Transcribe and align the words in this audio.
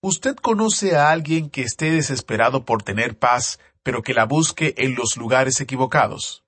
¿Usted 0.00 0.36
conoce 0.36 0.96
a 0.96 1.10
alguien 1.10 1.50
que 1.50 1.62
esté 1.62 1.90
desesperado 1.90 2.64
por 2.64 2.84
tener 2.84 3.18
paz, 3.18 3.58
pero 3.82 4.04
que 4.04 4.14
la 4.14 4.26
busque 4.26 4.72
en 4.78 4.94
los 4.94 5.16
lugares 5.16 5.60
equivocados? 5.60 6.44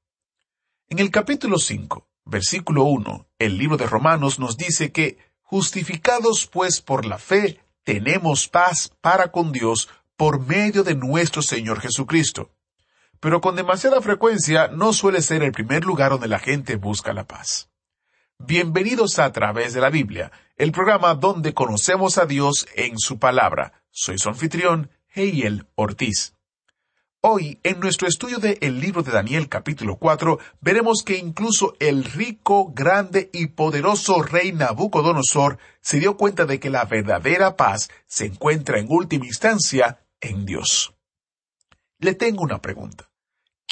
En 0.88 1.00
el 1.00 1.10
capítulo 1.10 1.58
5, 1.58 2.06
versículo 2.26 2.84
1, 2.84 3.26
el 3.40 3.58
libro 3.58 3.76
de 3.76 3.88
Romanos 3.88 4.38
nos 4.38 4.56
dice 4.56 4.92
que, 4.92 5.18
justificados 5.42 6.46
pues 6.46 6.80
por 6.80 7.04
la 7.04 7.18
fe, 7.18 7.58
tenemos 7.82 8.46
paz 8.46 8.92
para 9.00 9.32
con 9.32 9.50
Dios 9.50 9.88
por 10.16 10.46
medio 10.46 10.84
de 10.84 10.94
nuestro 10.94 11.42
Señor 11.42 11.80
Jesucristo. 11.80 12.52
Pero 13.18 13.40
con 13.40 13.56
demasiada 13.56 14.00
frecuencia 14.00 14.68
no 14.68 14.92
suele 14.92 15.22
ser 15.22 15.42
el 15.42 15.50
primer 15.50 15.84
lugar 15.84 16.12
donde 16.12 16.28
la 16.28 16.38
gente 16.38 16.76
busca 16.76 17.12
la 17.12 17.26
paz. 17.26 17.69
Bienvenidos 18.42 19.18
a 19.18 19.30
través 19.32 19.74
de 19.74 19.82
la 19.82 19.90
Biblia, 19.90 20.32
el 20.56 20.72
programa 20.72 21.14
donde 21.14 21.52
conocemos 21.52 22.16
a 22.16 22.24
Dios 22.24 22.66
en 22.74 22.98
su 22.98 23.18
palabra. 23.18 23.84
Soy 23.90 24.18
su 24.18 24.30
anfitrión, 24.30 24.90
Heiel 25.14 25.66
Ortiz. 25.74 26.34
Hoy, 27.20 27.60
en 27.62 27.80
nuestro 27.80 28.08
estudio 28.08 28.38
del 28.38 28.56
el 28.62 28.80
libro 28.80 29.02
de 29.02 29.12
Daniel 29.12 29.50
capítulo 29.50 29.96
4, 29.96 30.38
veremos 30.62 31.02
que 31.04 31.18
incluso 31.18 31.74
el 31.80 32.02
rico, 32.02 32.72
grande 32.72 33.28
y 33.34 33.48
poderoso 33.48 34.22
rey 34.22 34.52
Nabucodonosor 34.52 35.58
se 35.82 36.00
dio 36.00 36.16
cuenta 36.16 36.46
de 36.46 36.58
que 36.58 36.70
la 36.70 36.86
verdadera 36.86 37.56
paz 37.56 37.90
se 38.06 38.24
encuentra 38.24 38.80
en 38.80 38.86
última 38.88 39.26
instancia 39.26 40.02
en 40.18 40.46
Dios. 40.46 40.94
Le 41.98 42.14
tengo 42.14 42.42
una 42.42 42.62
pregunta. 42.62 43.09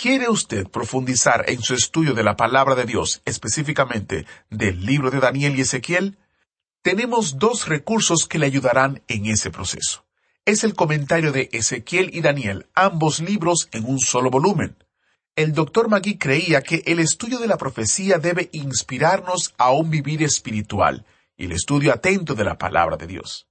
¿Quiere 0.01 0.29
usted 0.29 0.69
profundizar 0.69 1.45
en 1.49 1.61
su 1.61 1.75
estudio 1.75 2.15
de 2.15 2.23
la 2.23 2.37
palabra 2.37 2.77
de 2.77 2.85
Dios, 2.85 3.21
específicamente 3.25 4.27
del 4.49 4.87
libro 4.87 5.11
de 5.11 5.19
Daniel 5.19 5.59
y 5.59 5.63
Ezequiel? 5.63 6.19
Tenemos 6.83 7.41
dos 7.41 7.67
recursos 7.67 8.29
que 8.29 8.39
le 8.39 8.47
ayudarán 8.47 9.03
en 9.09 9.27
ese 9.27 9.51
proceso. 9.51 10.07
Es 10.45 10.63
el 10.63 10.75
comentario 10.75 11.33
de 11.33 11.49
Ezequiel 11.51 12.11
y 12.15 12.21
Daniel, 12.21 12.69
ambos 12.77 13.19
libros 13.19 13.69
en 13.73 13.87
un 13.87 13.99
solo 13.99 14.31
volumen. 14.31 14.77
El 15.35 15.53
doctor 15.53 15.89
Magui 15.89 16.17
creía 16.17 16.63
que 16.63 16.85
el 16.87 17.01
estudio 17.01 17.41
de 17.41 17.49
la 17.49 17.59
profecía 17.59 18.19
debe 18.19 18.51
inspirarnos 18.53 19.53
a 19.59 19.73
un 19.73 19.91
vivir 19.91 20.23
espiritual 20.23 21.07
y 21.37 21.47
el 21.47 21.53
estudio 21.53 21.93
atento 21.93 22.37
de 22.37 22.45
la 22.45 22.57
palabra 22.57 22.97
de 22.97 23.09
Dios. 23.09 23.48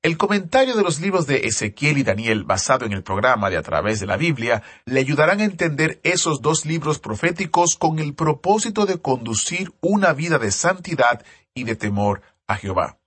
El 0.00 0.16
comentario 0.16 0.76
de 0.76 0.84
los 0.84 1.00
libros 1.00 1.26
de 1.26 1.48
Ezequiel 1.48 1.98
y 1.98 2.04
Daniel 2.04 2.44
basado 2.44 2.86
en 2.86 2.92
el 2.92 3.02
programa 3.02 3.50
de 3.50 3.56
A 3.56 3.62
través 3.62 3.98
de 3.98 4.06
la 4.06 4.16
Biblia 4.16 4.62
le 4.84 5.00
ayudarán 5.00 5.40
a 5.40 5.44
entender 5.44 5.98
esos 6.04 6.40
dos 6.40 6.64
libros 6.64 7.00
proféticos 7.00 7.74
con 7.74 7.98
el 7.98 8.14
propósito 8.14 8.86
de 8.86 9.00
conducir 9.00 9.72
una 9.80 10.12
vida 10.12 10.38
de 10.38 10.52
santidad 10.52 11.24
y 11.52 11.64
de 11.64 11.74
temor 11.74 12.22
a 12.46 12.54
Jehová. 12.54 13.00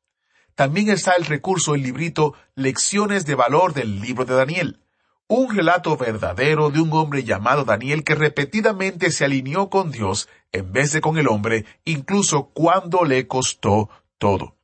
También 0.53 0.89
está 0.89 1.14
el 1.14 1.23
recurso 1.23 1.75
el 1.75 1.84
librito 1.84 2.34
Lecciones 2.56 3.25
de 3.25 3.36
Valor 3.36 3.73
del 3.73 4.02
libro 4.02 4.25
de 4.25 4.36
Daniel, 4.36 4.81
un 5.28 5.56
relato 5.56 5.95
verdadero 5.95 6.72
de 6.72 6.81
un 6.81 6.92
hombre 6.92 7.23
llamado 7.23 7.64
Daniel 7.64 8.03
que 8.03 8.16
repetidamente 8.16 9.12
se 9.12 9.24
alineó 9.24 9.69
con 9.69 9.91
Dios 9.91 10.28
en 10.51 10.74
vez 10.74 10.91
de 10.91 11.00
con 11.00 11.18
el 11.18 11.30
hombre, 11.30 11.63
incluso 11.85 12.50
cuando 12.50 13.06
le 13.06 13.28
costó 13.28 13.90
todo. 14.18 14.57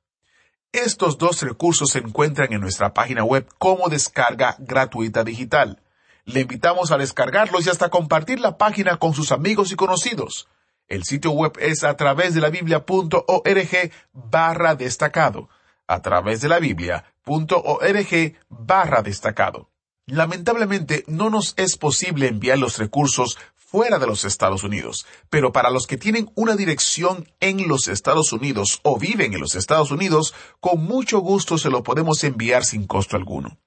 Estos 0.85 1.17
dos 1.17 1.41
recursos 1.41 1.89
se 1.89 1.97
encuentran 1.97 2.53
en 2.53 2.61
nuestra 2.61 2.93
página 2.93 3.23
web 3.23 3.47
como 3.57 3.89
descarga 3.89 4.55
gratuita 4.59 5.23
digital. 5.23 5.81
Le 6.23 6.41
invitamos 6.41 6.91
a 6.91 6.99
descargarlos 6.99 7.65
y 7.65 7.71
hasta 7.71 7.89
compartir 7.89 8.39
la 8.39 8.59
página 8.59 8.97
con 8.97 9.15
sus 9.15 9.31
amigos 9.31 9.71
y 9.71 9.75
conocidos. 9.75 10.47
El 10.87 11.03
sitio 11.03 11.31
web 11.31 11.53
es 11.59 11.83
a 11.83 11.97
través 11.97 12.35
de 12.35 12.41
la 12.41 12.51
biblia.org 12.51 13.91
barra 14.13 14.75
destacado. 14.75 15.49
A 15.87 16.03
través 16.03 16.41
de 16.41 16.47
la 16.47 16.59
biblia.org 16.59 18.35
barra 18.47 19.01
destacado. 19.01 19.71
Lamentablemente 20.05 21.05
no 21.07 21.31
nos 21.31 21.55
es 21.57 21.75
posible 21.75 22.27
enviar 22.27 22.59
los 22.59 22.77
recursos 22.77 23.39
fuera 23.67 23.99
de 23.99 24.07
los 24.07 24.23
Estados 24.23 24.63
Unidos, 24.63 25.05
pero 25.29 25.51
para 25.51 25.69
los 25.69 25.85
que 25.87 25.97
tienen 25.97 26.31
una 26.35 26.55
dirección 26.55 27.29
en 27.41 27.67
los 27.67 27.89
Estados 27.89 28.31
Unidos 28.31 28.79
o 28.83 28.97
viven 28.97 29.33
en 29.33 29.41
los 29.41 29.55
Estados 29.55 29.91
Unidos, 29.91 30.33
con 30.61 30.85
mucho 30.85 31.19
gusto 31.19 31.57
se 31.57 31.69
lo 31.69 31.83
podemos 31.83 32.23
enviar 32.23 32.63
sin 32.63 32.87
costo 32.87 33.17
alguno. 33.17 33.57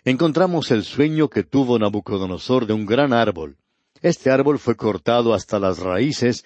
encontramos 0.04 0.70
el 0.72 0.84
sueño 0.84 1.30
que 1.30 1.44
tuvo 1.44 1.80
Nabucodonosor 1.80 2.68
de 2.68 2.74
un 2.74 2.86
gran 2.86 3.14
árbol. 3.14 3.58
Este 4.02 4.30
árbol 4.30 4.60
fue 4.60 4.76
cortado 4.76 5.34
hasta 5.34 5.60
las 5.60 5.80
raíces 5.80 6.46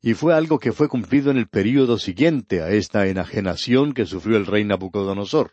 y 0.00 0.14
fue 0.14 0.34
algo 0.34 0.58
que 0.58 0.72
fue 0.72 0.88
cumplido 0.88 1.30
en 1.30 1.36
el 1.36 1.48
período 1.48 1.98
siguiente 1.98 2.62
a 2.62 2.70
esta 2.70 3.06
enajenación 3.06 3.92
que 3.92 4.06
sufrió 4.06 4.36
el 4.36 4.46
rey 4.46 4.64
Nabucodonosor. 4.64 5.52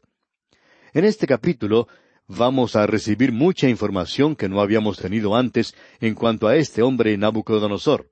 En 0.94 1.06
este 1.06 1.28
capítulo 1.28 1.88
vamos 2.28 2.76
a 2.76 2.86
recibir 2.86 3.32
mucha 3.32 3.68
información 3.68 4.36
que 4.36 4.50
no 4.50 4.62
habíamos 4.62 4.98
tenido 4.98 5.36
antes 5.36 5.76
en 6.00 6.16
cuanto 6.16 6.48
a 6.48 6.56
este 6.56 6.82
hombre 6.82 7.18
Nabucodonosor. 7.18 8.10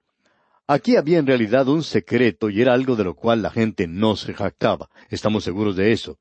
Aquí 0.67 0.95
había 0.95 1.19
en 1.19 1.27
realidad 1.27 1.67
un 1.67 1.83
secreto 1.83 2.50
y 2.50 2.62
era 2.62 2.73
algo 2.73 2.95
de 2.95 3.06
lo 3.06 3.15
cual 3.15 3.41
la 3.41 3.51
gente 3.51 3.88
no 3.88 4.15
se 4.15 4.33
jactaba. 4.33 4.89
Estamos 5.09 5.44
seguros 5.44 5.75
de 5.75 5.91
eso. 5.91 6.19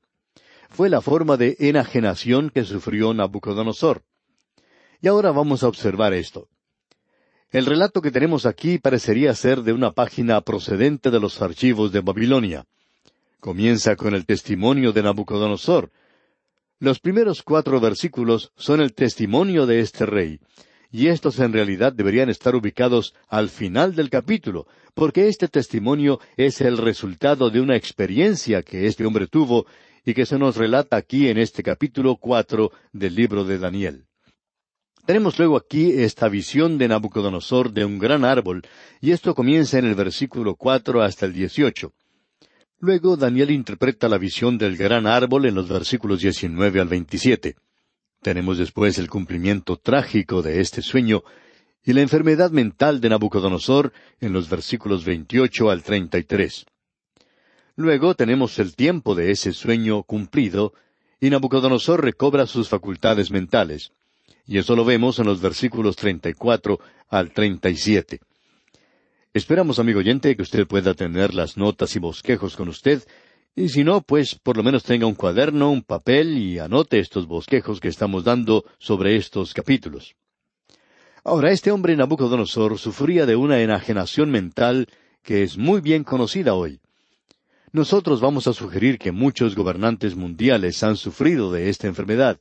Fue 0.69 0.89
la 0.89 1.01
forma 1.01 1.37
de 1.37 1.57
enajenación 1.59 2.49
que 2.49 2.63
sufrió 2.63 3.13
Nabucodonosor. 3.13 4.03
Y 5.01 5.07
ahora 5.07 5.31
vamos 5.31 5.63
a 5.63 5.67
observar 5.67 6.13
esto. 6.13 6.47
El 7.49 7.65
relato 7.65 8.01
que 8.01 8.11
tenemos 8.11 8.45
aquí 8.45 8.77
parecería 8.77 9.33
ser 9.33 9.61
de 9.61 9.71
una 9.71 9.93
página 9.93 10.41
procedente 10.41 11.11
de 11.11 11.19
los 11.21 11.41
archivos 11.41 11.93
de 11.93 12.01
Babilonia. 12.01 12.65
Comienza 13.39 13.95
con 13.95 14.13
el 14.13 14.25
testimonio 14.25 14.91
de 14.91 15.01
Nabucodonosor. 15.01 15.89
Los 16.79 16.99
primeros 16.99 17.43
cuatro 17.43 17.79
versículos 17.79 18.51
son 18.57 18.81
el 18.81 18.93
testimonio 18.93 19.65
de 19.65 19.79
este 19.79 20.05
rey, 20.05 20.41
y 20.91 21.07
estos 21.07 21.39
en 21.39 21.53
realidad 21.53 21.93
deberían 21.93 22.29
estar 22.29 22.53
ubicados 22.53 23.15
al 23.29 23.47
final 23.47 23.95
del 23.95 24.09
capítulo, 24.09 24.67
porque 24.93 25.29
este 25.29 25.47
testimonio 25.47 26.19
es 26.35 26.59
el 26.59 26.77
resultado 26.77 27.49
de 27.49 27.61
una 27.61 27.77
experiencia 27.77 28.61
que 28.61 28.87
este 28.87 29.05
hombre 29.05 29.27
tuvo 29.27 29.67
y 30.03 30.13
que 30.13 30.25
se 30.25 30.37
nos 30.37 30.57
relata 30.57 30.97
aquí 30.97 31.29
en 31.29 31.37
este 31.37 31.63
capítulo 31.63 32.17
cuatro 32.17 32.73
del 32.91 33.15
libro 33.15 33.45
de 33.45 33.57
Daniel. 33.57 34.07
Tenemos 35.07 35.39
luego 35.39 35.55
aquí 35.55 36.01
esta 36.01 36.27
visión 36.27 36.77
de 36.77 36.89
Nabucodonosor 36.89 37.71
de 37.71 37.85
un 37.85 37.97
gran 37.97 38.25
árbol, 38.25 38.63
y 38.99 39.11
esto 39.11 39.33
comienza 39.33 39.79
en 39.79 39.85
el 39.85 39.95
versículo 39.95 40.55
cuatro 40.55 41.01
hasta 41.01 41.25
el 41.25 41.31
dieciocho. 41.31 41.93
Luego 42.79 43.15
Daniel 43.15 43.51
interpreta 43.51 44.09
la 44.09 44.17
visión 44.17 44.57
del 44.57 44.75
gran 44.75 45.07
árbol 45.07 45.45
en 45.45 45.55
los 45.55 45.69
versículos 45.69 46.19
diecinueve 46.19 46.81
al 46.81 46.89
veintisiete. 46.89 47.55
Tenemos 48.21 48.57
después 48.57 48.97
el 48.97 49.09
cumplimiento 49.09 49.77
trágico 49.77 50.41
de 50.41 50.59
este 50.59 50.81
sueño 50.81 51.23
y 51.85 51.93
la 51.93 52.01
enfermedad 52.01 52.51
mental 52.51 52.99
de 52.99 53.07
Nabucodonosor 53.07 53.93
en 54.19 54.33
los 54.33 54.49
versículos 54.49 55.05
veintiocho 55.05 55.69
al 55.69 55.83
treinta 55.83 56.17
y 56.17 56.23
tres. 56.23 56.65
Luego 57.77 58.13
tenemos 58.13 58.59
el 58.59 58.75
tiempo 58.75 59.15
de 59.15 59.31
ese 59.31 59.53
sueño 59.53 60.03
cumplido 60.03 60.73
y 61.21 61.29
Nabucodonosor 61.29 62.03
recobra 62.03 62.45
sus 62.45 62.67
facultades 62.67 63.31
mentales. 63.31 63.93
Y 64.47 64.57
eso 64.57 64.75
lo 64.75 64.85
vemos 64.85 65.19
en 65.19 65.25
los 65.25 65.41
versículos 65.41 65.97
treinta 65.97 66.29
y 66.29 66.33
cuatro 66.33 66.79
al 67.09 67.31
treinta 67.31 67.69
y 67.69 67.75
siete. 67.75 68.21
Esperamos, 69.33 69.77
amigo 69.77 69.99
oyente, 69.99 70.35
que 70.35 70.41
usted 70.41 70.65
pueda 70.65 70.93
tener 70.93 71.33
las 71.33 71.57
notas 71.57 71.95
y 71.95 71.99
bosquejos 71.99 72.55
con 72.55 72.69
usted, 72.69 73.03
y 73.55 73.69
si 73.69 73.83
no, 73.83 74.01
pues 74.01 74.35
por 74.35 74.55
lo 74.55 74.63
menos 74.63 74.83
tenga 74.83 75.05
un 75.05 75.15
cuaderno, 75.15 75.71
un 75.71 75.81
papel 75.81 76.37
y 76.37 76.59
anote 76.59 76.99
estos 76.99 77.27
bosquejos 77.27 77.79
que 77.79 77.87
estamos 77.87 78.23
dando 78.23 78.65
sobre 78.77 79.15
estos 79.15 79.53
capítulos. 79.53 80.15
Ahora, 81.23 81.51
este 81.51 81.71
hombre 81.71 81.97
Nabucodonosor 81.97 82.77
sufría 82.79 83.25
de 83.25 83.35
una 83.35 83.59
enajenación 83.59 84.31
mental 84.31 84.87
que 85.23 85.43
es 85.43 85.57
muy 85.57 85.81
bien 85.81 86.03
conocida 86.03 86.53
hoy. 86.53 86.79
Nosotros 87.73 88.21
vamos 88.21 88.47
a 88.47 88.53
sugerir 88.53 88.97
que 88.97 89.11
muchos 89.11 89.55
gobernantes 89.55 90.15
mundiales 90.15 90.83
han 90.83 90.95
sufrido 90.95 91.51
de 91.51 91.69
esta 91.69 91.87
enfermedad. 91.87 92.39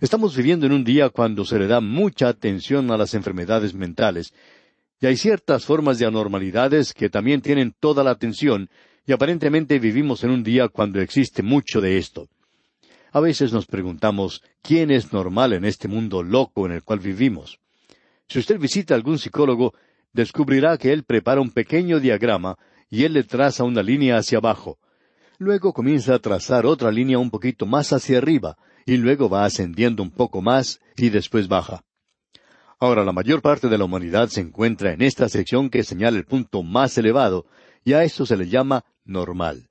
Estamos 0.00 0.36
viviendo 0.36 0.64
en 0.64 0.70
un 0.70 0.84
día 0.84 1.08
cuando 1.08 1.44
se 1.44 1.58
le 1.58 1.66
da 1.66 1.80
mucha 1.80 2.28
atención 2.28 2.92
a 2.92 2.96
las 2.96 3.14
enfermedades 3.14 3.74
mentales, 3.74 4.32
y 5.00 5.06
hay 5.06 5.16
ciertas 5.16 5.64
formas 5.64 5.98
de 5.98 6.06
anormalidades 6.06 6.94
que 6.94 7.10
también 7.10 7.40
tienen 7.40 7.74
toda 7.80 8.04
la 8.04 8.12
atención, 8.12 8.70
y 9.06 9.12
aparentemente 9.12 9.80
vivimos 9.80 10.22
en 10.22 10.30
un 10.30 10.44
día 10.44 10.68
cuando 10.68 11.00
existe 11.00 11.42
mucho 11.42 11.80
de 11.80 11.98
esto. 11.98 12.28
A 13.10 13.18
veces 13.18 13.52
nos 13.52 13.66
preguntamos 13.66 14.40
quién 14.62 14.92
es 14.92 15.12
normal 15.12 15.52
en 15.52 15.64
este 15.64 15.88
mundo 15.88 16.22
loco 16.22 16.66
en 16.66 16.72
el 16.72 16.84
cual 16.84 17.00
vivimos. 17.00 17.58
Si 18.28 18.38
usted 18.38 18.60
visita 18.60 18.94
a 18.94 18.96
algún 18.98 19.18
psicólogo, 19.18 19.74
descubrirá 20.12 20.78
que 20.78 20.92
él 20.92 21.02
prepara 21.02 21.40
un 21.40 21.50
pequeño 21.50 21.98
diagrama 21.98 22.56
y 22.88 23.02
él 23.02 23.14
le 23.14 23.24
traza 23.24 23.64
una 23.64 23.82
línea 23.82 24.18
hacia 24.18 24.38
abajo. 24.38 24.78
Luego 25.38 25.72
comienza 25.72 26.14
a 26.14 26.18
trazar 26.20 26.66
otra 26.66 26.92
línea 26.92 27.18
un 27.18 27.30
poquito 27.30 27.66
más 27.66 27.92
hacia 27.92 28.18
arriba, 28.18 28.56
y 28.88 28.96
luego 28.96 29.28
va 29.28 29.44
ascendiendo 29.44 30.02
un 30.02 30.10
poco 30.10 30.40
más 30.40 30.80
y 30.96 31.10
después 31.10 31.46
baja. 31.46 31.84
Ahora, 32.80 33.04
la 33.04 33.12
mayor 33.12 33.42
parte 33.42 33.68
de 33.68 33.76
la 33.76 33.84
humanidad 33.84 34.28
se 34.28 34.40
encuentra 34.40 34.92
en 34.92 35.02
esta 35.02 35.28
sección 35.28 35.68
que 35.68 35.82
señala 35.82 36.16
el 36.16 36.24
punto 36.24 36.62
más 36.62 36.96
elevado, 36.96 37.44
y 37.84 37.92
a 37.92 38.02
esto 38.02 38.24
se 38.24 38.36
le 38.36 38.48
llama 38.48 38.84
normal. 39.04 39.68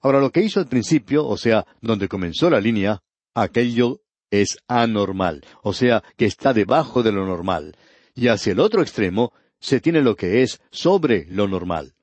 Ahora, 0.00 0.20
lo 0.20 0.30
que 0.30 0.42
hizo 0.42 0.60
al 0.60 0.68
principio, 0.68 1.26
o 1.26 1.36
sea, 1.36 1.66
donde 1.80 2.06
comenzó 2.06 2.50
la 2.50 2.60
línea, 2.60 3.02
aquello 3.34 4.02
es 4.30 4.58
anormal, 4.68 5.44
o 5.62 5.72
sea, 5.72 6.04
que 6.16 6.26
está 6.26 6.52
debajo 6.52 7.02
de 7.02 7.10
lo 7.10 7.26
normal, 7.26 7.76
y 8.14 8.28
hacia 8.28 8.52
el 8.52 8.60
otro 8.60 8.82
extremo 8.82 9.32
se 9.58 9.80
tiene 9.80 10.02
lo 10.02 10.14
que 10.14 10.42
es 10.42 10.60
sobre 10.70 11.26
lo 11.30 11.48
normal. 11.48 11.94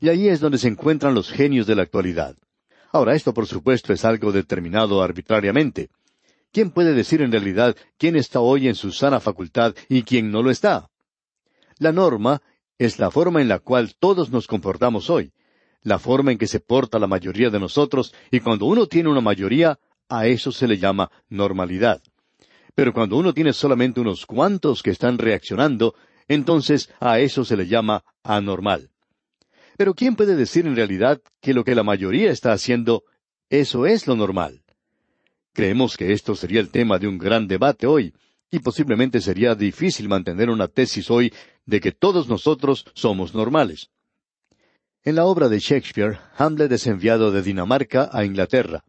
Y 0.00 0.10
ahí 0.10 0.28
es 0.28 0.40
donde 0.40 0.58
se 0.58 0.68
encuentran 0.68 1.14
los 1.14 1.30
genios 1.30 1.66
de 1.66 1.74
la 1.74 1.82
actualidad. 1.82 2.36
Ahora, 2.92 3.14
esto 3.14 3.34
por 3.34 3.46
supuesto 3.46 3.92
es 3.92 4.04
algo 4.04 4.32
determinado 4.32 5.02
arbitrariamente. 5.02 5.90
¿Quién 6.52 6.70
puede 6.70 6.94
decir 6.94 7.20
en 7.20 7.30
realidad 7.30 7.76
quién 7.98 8.16
está 8.16 8.40
hoy 8.40 8.68
en 8.68 8.74
su 8.74 8.90
sana 8.92 9.20
facultad 9.20 9.74
y 9.88 10.02
quién 10.02 10.30
no 10.30 10.42
lo 10.42 10.50
está? 10.50 10.88
La 11.78 11.92
norma 11.92 12.42
es 12.78 12.98
la 12.98 13.10
forma 13.10 13.42
en 13.42 13.48
la 13.48 13.58
cual 13.58 13.94
todos 13.98 14.30
nos 14.30 14.46
comportamos 14.46 15.10
hoy, 15.10 15.32
la 15.82 15.98
forma 15.98 16.32
en 16.32 16.38
que 16.38 16.46
se 16.46 16.60
porta 16.60 16.98
la 16.98 17.06
mayoría 17.06 17.50
de 17.50 17.60
nosotros, 17.60 18.14
y 18.30 18.40
cuando 18.40 18.66
uno 18.66 18.86
tiene 18.86 19.10
una 19.10 19.20
mayoría, 19.20 19.78
a 20.08 20.26
eso 20.26 20.52
se 20.52 20.66
le 20.66 20.78
llama 20.78 21.10
normalidad. 21.28 22.02
Pero 22.74 22.92
cuando 22.92 23.16
uno 23.16 23.34
tiene 23.34 23.52
solamente 23.52 24.00
unos 24.00 24.24
cuantos 24.24 24.82
que 24.82 24.90
están 24.90 25.18
reaccionando, 25.18 25.94
entonces 26.28 26.90
a 27.00 27.18
eso 27.18 27.44
se 27.44 27.56
le 27.56 27.66
llama 27.66 28.04
anormal. 28.22 28.90
Pero 29.78 29.94
¿quién 29.94 30.16
puede 30.16 30.34
decir 30.34 30.66
en 30.66 30.74
realidad 30.74 31.22
que 31.40 31.54
lo 31.54 31.62
que 31.62 31.76
la 31.76 31.84
mayoría 31.84 32.32
está 32.32 32.50
haciendo, 32.50 33.04
eso 33.48 33.86
es 33.86 34.08
lo 34.08 34.16
normal? 34.16 34.64
Creemos 35.52 35.96
que 35.96 36.12
esto 36.12 36.34
sería 36.34 36.58
el 36.58 36.70
tema 36.70 36.98
de 36.98 37.06
un 37.06 37.16
gran 37.16 37.46
debate 37.46 37.86
hoy, 37.86 38.12
y 38.50 38.58
posiblemente 38.58 39.20
sería 39.20 39.54
difícil 39.54 40.08
mantener 40.08 40.50
una 40.50 40.66
tesis 40.66 41.08
hoy 41.12 41.32
de 41.64 41.78
que 41.80 41.92
todos 41.92 42.28
nosotros 42.28 42.86
somos 42.94 43.34
normales. 43.34 43.88
En 45.04 45.14
la 45.14 45.26
obra 45.26 45.48
de 45.48 45.60
Shakespeare, 45.60 46.18
Hamlet 46.36 46.72
es 46.72 46.88
enviado 46.88 47.30
de 47.30 47.42
Dinamarca 47.42 48.10
a 48.12 48.24
Inglaterra. 48.24 48.82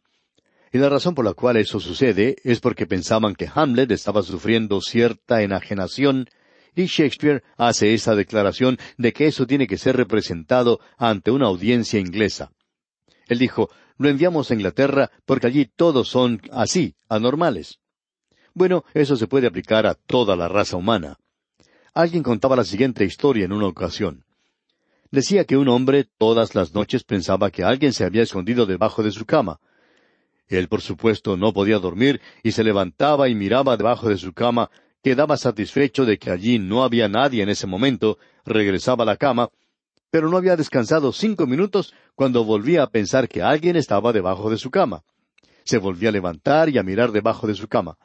Y 0.72 0.80
la 0.80 0.90
razón 0.90 1.14
por 1.14 1.24
la 1.24 1.36
cual 1.36 1.58
eso 1.58 1.80
sucede 1.80 2.38
es 2.44 2.60
porque 2.62 2.88
pensaban 2.88 3.36
que 3.36 3.50
Hamlet 3.54 3.92
estaba 3.92 4.24
sufriendo 4.24 4.82
cierta 4.82 5.44
enajenación 5.44 6.28
y 6.80 6.86
Shakespeare 6.86 7.44
hace 7.58 7.94
esa 7.94 8.16
declaración 8.16 8.78
de 8.98 9.14
que 9.14 9.28
eso 9.28 9.46
tiene 9.46 9.68
que 9.68 9.78
ser 9.78 9.98
representado 9.98 10.80
ante 10.98 11.32
una 11.32 11.48
audiencia 11.48 12.00
inglesa. 12.00 12.52
Él 13.28 13.38
dijo, 13.40 13.70
lo 13.98 14.10
enviamos 14.10 14.50
a 14.50 14.54
Inglaterra 14.54 15.12
porque 15.26 15.48
allí 15.48 15.66
todos 15.66 16.08
son 16.08 16.42
así, 16.52 16.96
anormales. 17.10 17.80
Bueno, 18.54 18.84
eso 18.94 19.16
se 19.16 19.28
puede 19.28 19.48
aplicar 19.48 19.86
a 19.86 19.94
toda 19.94 20.36
la 20.36 20.48
raza 20.48 20.78
humana. 20.78 21.18
Alguien 21.94 22.24
contaba 22.24 22.56
la 22.56 22.64
siguiente 22.64 23.04
historia 23.04 23.46
en 23.46 23.52
una 23.52 23.68
ocasión. 23.68 24.24
Decía 25.12 25.44
que 25.46 25.58
un 25.58 25.68
hombre 25.68 26.06
todas 26.18 26.56
las 26.56 26.74
noches 26.74 27.04
pensaba 27.04 27.52
que 27.52 27.64
alguien 27.64 27.94
se 27.94 28.06
había 28.06 28.24
escondido 28.24 28.66
debajo 28.66 29.04
de 29.04 29.12
su 29.12 29.26
cama. 29.26 29.60
Él, 30.48 30.68
por 30.68 30.82
supuesto, 30.82 31.36
no 31.36 31.52
podía 31.52 31.80
dormir 31.80 32.22
y 32.42 32.54
se 32.54 32.64
levantaba 32.64 33.28
y 33.28 33.36
miraba 33.36 33.76
debajo 33.76 34.08
de 34.08 34.18
su 34.18 34.34
cama 34.34 34.70
quedaba 35.04 35.38
satisfecho 35.38 36.06
de 36.06 36.18
que 36.18 36.32
allí 36.32 36.60
no 36.60 36.84
había 36.84 37.08
nadie 37.08 37.44
en 37.44 37.50
ese 37.50 37.68
momento, 37.68 38.18
regresaba 38.46 39.04
a 39.04 39.08
la 39.08 39.18
cama, 39.18 39.50
pero 40.12 40.30
no 40.30 40.38
había 40.38 40.56
descansado 40.56 41.12
cinco 41.12 41.46
minutos 41.46 41.94
cuando 42.16 42.44
volvía 42.44 42.84
a 42.84 42.90
pensar 42.90 43.30
que 43.30 43.42
alguien 43.42 43.76
estaba 43.76 44.12
debajo 44.12 44.50
de 44.50 44.58
su 44.58 44.72
cama. 44.72 45.04
Se 45.64 45.78
volvía 45.78 46.10
a 46.10 46.14
levantar 46.14 46.70
y 46.70 46.78
a 46.78 46.84
mirar 46.84 47.12
debajo 47.12 47.48
de 47.48 47.54
su 47.54 47.68
cama. 47.68 47.98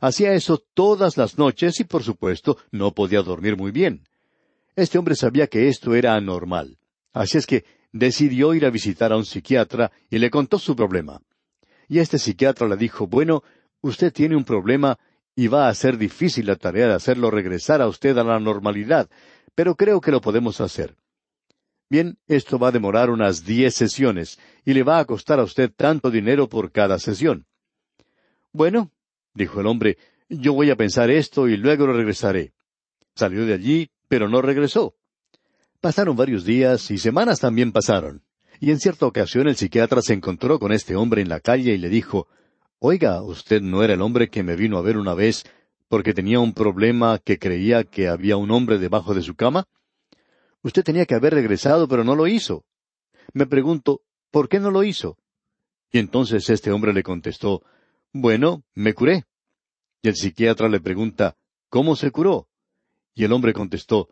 Hacía 0.00 0.32
eso 0.32 0.62
todas 0.74 1.16
las 1.16 1.38
noches 1.38 1.78
y, 1.78 1.84
por 1.84 2.02
supuesto, 2.02 2.56
no 2.70 2.92
podía 2.92 3.22
dormir 3.22 3.56
muy 3.56 3.70
bien. 3.70 4.02
Este 4.74 4.98
hombre 4.98 5.14
sabía 5.14 5.46
que 5.46 5.68
esto 5.68 5.94
era 5.94 6.14
anormal. 6.14 6.78
Así 7.12 7.38
es 7.38 7.46
que 7.46 7.64
decidió 7.92 8.54
ir 8.54 8.64
a 8.64 8.70
visitar 8.70 9.12
a 9.12 9.16
un 9.16 9.26
psiquiatra 9.26 9.92
y 10.10 10.18
le 10.18 10.30
contó 10.30 10.58
su 10.58 10.74
problema. 10.74 11.20
Y 11.88 11.98
este 11.98 12.18
psiquiatra 12.18 12.66
le 12.66 12.76
dijo, 12.76 13.06
bueno, 13.06 13.44
usted 13.82 14.12
tiene 14.12 14.34
un 14.34 14.44
problema 14.44 14.98
y 15.34 15.48
va 15.48 15.68
a 15.68 15.74
ser 15.74 15.96
difícil 15.96 16.46
la 16.46 16.56
tarea 16.56 16.88
de 16.88 16.94
hacerlo 16.94 17.30
regresar 17.30 17.80
a 17.80 17.88
usted 17.88 18.16
a 18.18 18.24
la 18.24 18.38
normalidad, 18.38 19.08
pero 19.54 19.74
creo 19.74 20.00
que 20.00 20.10
lo 20.10 20.20
podemos 20.20 20.60
hacer. 20.60 20.96
Bien, 21.88 22.16
esto 22.26 22.58
va 22.58 22.68
a 22.68 22.72
demorar 22.72 23.10
unas 23.10 23.44
diez 23.44 23.74
sesiones 23.74 24.38
y 24.64 24.72
le 24.72 24.82
va 24.82 24.98
a 24.98 25.04
costar 25.04 25.38
a 25.40 25.44
usted 25.44 25.70
tanto 25.74 26.10
dinero 26.10 26.48
por 26.48 26.72
cada 26.72 26.98
sesión. 26.98 27.46
Bueno, 28.52 28.90
dijo 29.34 29.60
el 29.60 29.66
hombre, 29.66 29.98
yo 30.28 30.54
voy 30.54 30.70
a 30.70 30.76
pensar 30.76 31.10
esto 31.10 31.48
y 31.48 31.56
luego 31.56 31.86
lo 31.86 31.92
regresaré. 31.92 32.54
Salió 33.14 33.44
de 33.44 33.52
allí, 33.52 33.90
pero 34.08 34.28
no 34.28 34.40
regresó. 34.40 34.94
Pasaron 35.80 36.16
varios 36.16 36.44
días 36.44 36.90
y 36.90 36.98
semanas 36.98 37.40
también 37.40 37.72
pasaron. 37.72 38.22
Y 38.60 38.70
en 38.70 38.78
cierta 38.78 39.06
ocasión 39.06 39.48
el 39.48 39.56
psiquiatra 39.56 40.00
se 40.00 40.14
encontró 40.14 40.58
con 40.58 40.72
este 40.72 40.96
hombre 40.96 41.20
en 41.20 41.28
la 41.28 41.40
calle 41.40 41.74
y 41.74 41.78
le 41.78 41.88
dijo, 41.88 42.28
Oiga, 42.84 43.22
usted 43.22 43.62
no 43.62 43.84
era 43.84 43.94
el 43.94 44.02
hombre 44.02 44.28
que 44.28 44.42
me 44.42 44.56
vino 44.56 44.76
a 44.76 44.82
ver 44.82 44.98
una 44.98 45.14
vez 45.14 45.44
porque 45.86 46.14
tenía 46.14 46.40
un 46.40 46.52
problema 46.52 47.20
que 47.20 47.38
creía 47.38 47.84
que 47.84 48.08
había 48.08 48.36
un 48.36 48.50
hombre 48.50 48.78
debajo 48.78 49.14
de 49.14 49.22
su 49.22 49.36
cama. 49.36 49.68
Usted 50.62 50.82
tenía 50.82 51.06
que 51.06 51.14
haber 51.14 51.32
regresado, 51.32 51.86
pero 51.86 52.02
no 52.02 52.16
lo 52.16 52.26
hizo. 52.26 52.64
Me 53.34 53.46
pregunto, 53.46 54.00
¿por 54.32 54.48
qué 54.48 54.58
no 54.58 54.72
lo 54.72 54.82
hizo? 54.82 55.16
Y 55.92 56.00
entonces 56.00 56.50
este 56.50 56.72
hombre 56.72 56.92
le 56.92 57.04
contestó, 57.04 57.62
Bueno, 58.12 58.64
me 58.74 58.94
curé. 58.94 59.26
Y 60.02 60.08
el 60.08 60.16
psiquiatra 60.16 60.68
le 60.68 60.80
pregunta, 60.80 61.36
¿cómo 61.68 61.94
se 61.94 62.10
curó? 62.10 62.48
Y 63.14 63.22
el 63.22 63.32
hombre 63.32 63.52
contestó, 63.52 64.08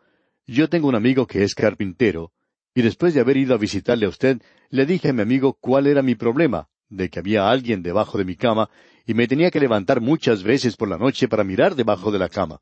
Yo 0.47 0.69
tengo 0.69 0.87
un 0.87 0.95
amigo 0.95 1.27
que 1.27 1.43
es 1.43 1.55
carpintero, 1.55 2.31
y 2.73 2.83
después 2.83 3.13
de 3.13 3.19
haber 3.19 3.35
ido 3.35 3.53
a 3.53 3.57
visitarle 3.57 4.05
a 4.05 4.09
usted, 4.09 4.41
le 4.69 4.85
dije 4.85 5.09
a 5.09 5.13
mi 5.13 5.23
amigo 5.23 5.57
cuál 5.59 5.87
era 5.87 6.01
mi 6.01 6.15
problema, 6.15 6.69
de 6.91 7.09
que 7.09 7.17
había 7.17 7.49
alguien 7.49 7.81
debajo 7.81 8.19
de 8.19 8.25
mi 8.25 8.35
cama 8.35 8.69
y 9.07 9.15
me 9.15 9.27
tenía 9.27 9.49
que 9.49 9.59
levantar 9.59 9.99
muchas 9.99 10.43
veces 10.43 10.75
por 10.75 10.87
la 10.87 10.99
noche 10.99 11.27
para 11.27 11.43
mirar 11.43 11.73
debajo 11.73 12.11
de 12.11 12.19
la 12.19 12.29
cama. 12.29 12.61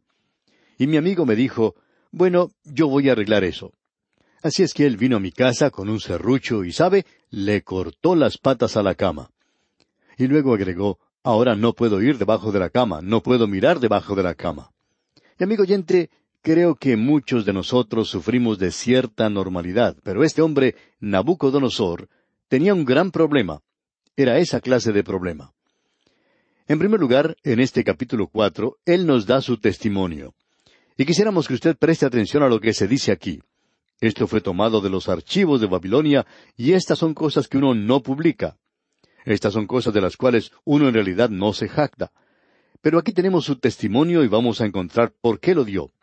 Y 0.78 0.88
mi 0.88 0.96
amigo 0.96 1.26
me 1.26 1.36
dijo, 1.36 1.76
bueno, 2.12 2.52
yo 2.64 2.88
voy 2.88 3.10
a 3.10 3.12
arreglar 3.12 3.44
eso. 3.44 3.74
Así 4.42 4.64
es 4.64 4.74
que 4.74 4.86
él 4.86 4.96
vino 4.96 5.18
a 5.18 5.20
mi 5.20 5.34
casa 5.34 5.70
con 5.70 5.90
un 5.90 6.00
serrucho 6.00 6.64
y, 6.64 6.72
sabe, 6.72 7.06
le 7.30 7.62
cortó 7.64 8.16
las 8.16 8.38
patas 8.38 8.78
a 8.78 8.84
la 8.84 8.96
cama. 8.96 9.32
Y 10.18 10.28
luego 10.28 10.54
agregó, 10.54 10.98
Ahora 11.24 11.56
no 11.56 11.74
puedo 11.74 12.02
ir 12.02 12.18
debajo 12.18 12.52
de 12.52 12.60
la 12.60 12.70
cama, 12.70 13.02
no 13.02 13.22
puedo 13.22 13.48
mirar 13.48 13.80
debajo 13.80 14.16
de 14.16 14.24
la 14.24 14.36
cama. 14.36 14.72
Y 15.38 15.44
amigo 15.44 15.64
oyente, 15.64 16.10
creo 16.42 16.76
que 16.76 16.96
muchos 16.96 17.46
de 17.46 17.52
nosotros 17.52 18.10
sufrimos 18.10 18.58
de 18.58 18.72
cierta 18.72 19.30
normalidad, 19.30 19.98
pero 20.04 20.24
este 20.24 20.42
hombre, 20.42 20.76
Nabucodonosor, 21.00 22.08
tenía 22.48 22.74
un 22.74 22.86
gran 22.86 23.12
problema. 23.12 23.62
Era 24.20 24.38
esa 24.38 24.60
clase 24.60 24.92
de 24.92 25.02
problema. 25.02 25.54
En 26.68 26.78
primer 26.78 27.00
lugar, 27.00 27.38
en 27.42 27.62
este 27.62 27.86
capítulo 27.86 28.28
cuatro, 28.28 28.76
él 28.84 29.06
nos 29.06 29.26
da 29.26 29.42
su 29.42 29.56
testimonio. 29.62 30.34
Y 30.98 31.06
quisiéramos 31.06 31.48
que 31.48 31.54
usted 31.54 31.78
preste 31.78 32.06
atención 32.06 32.44
a 32.44 32.50
lo 32.50 32.60
que 32.60 32.74
se 32.74 32.86
dice 32.86 33.14
aquí. 33.14 33.40
Esto 34.02 34.28
fue 34.28 34.42
tomado 34.42 34.82
de 34.82 34.90
los 34.90 35.08
archivos 35.08 35.62
de 35.62 35.68
Babilonia 35.68 36.28
y 36.58 36.74
estas 36.74 37.00
son 37.00 37.14
cosas 37.14 37.48
que 37.48 37.60
uno 37.60 37.74
no 37.74 38.04
publica. 38.04 38.58
Estas 39.24 39.54
son 39.54 39.66
cosas 39.68 39.94
de 39.94 40.02
las 40.02 40.18
cuales 40.18 40.52
uno 40.66 40.90
en 40.90 40.96
realidad 40.96 41.30
no 41.30 41.54
se 41.54 41.70
jacta. 41.70 42.12
Pero 42.82 43.00
aquí 43.00 43.14
tenemos 43.14 43.46
su 43.46 43.56
testimonio 43.56 44.26
y 44.26 44.28
vamos 44.28 44.60
a 44.60 44.66
encontrar 44.66 45.14
por 45.22 45.40
qué 45.40 45.56
lo 45.56 45.64
dio. 45.64 45.94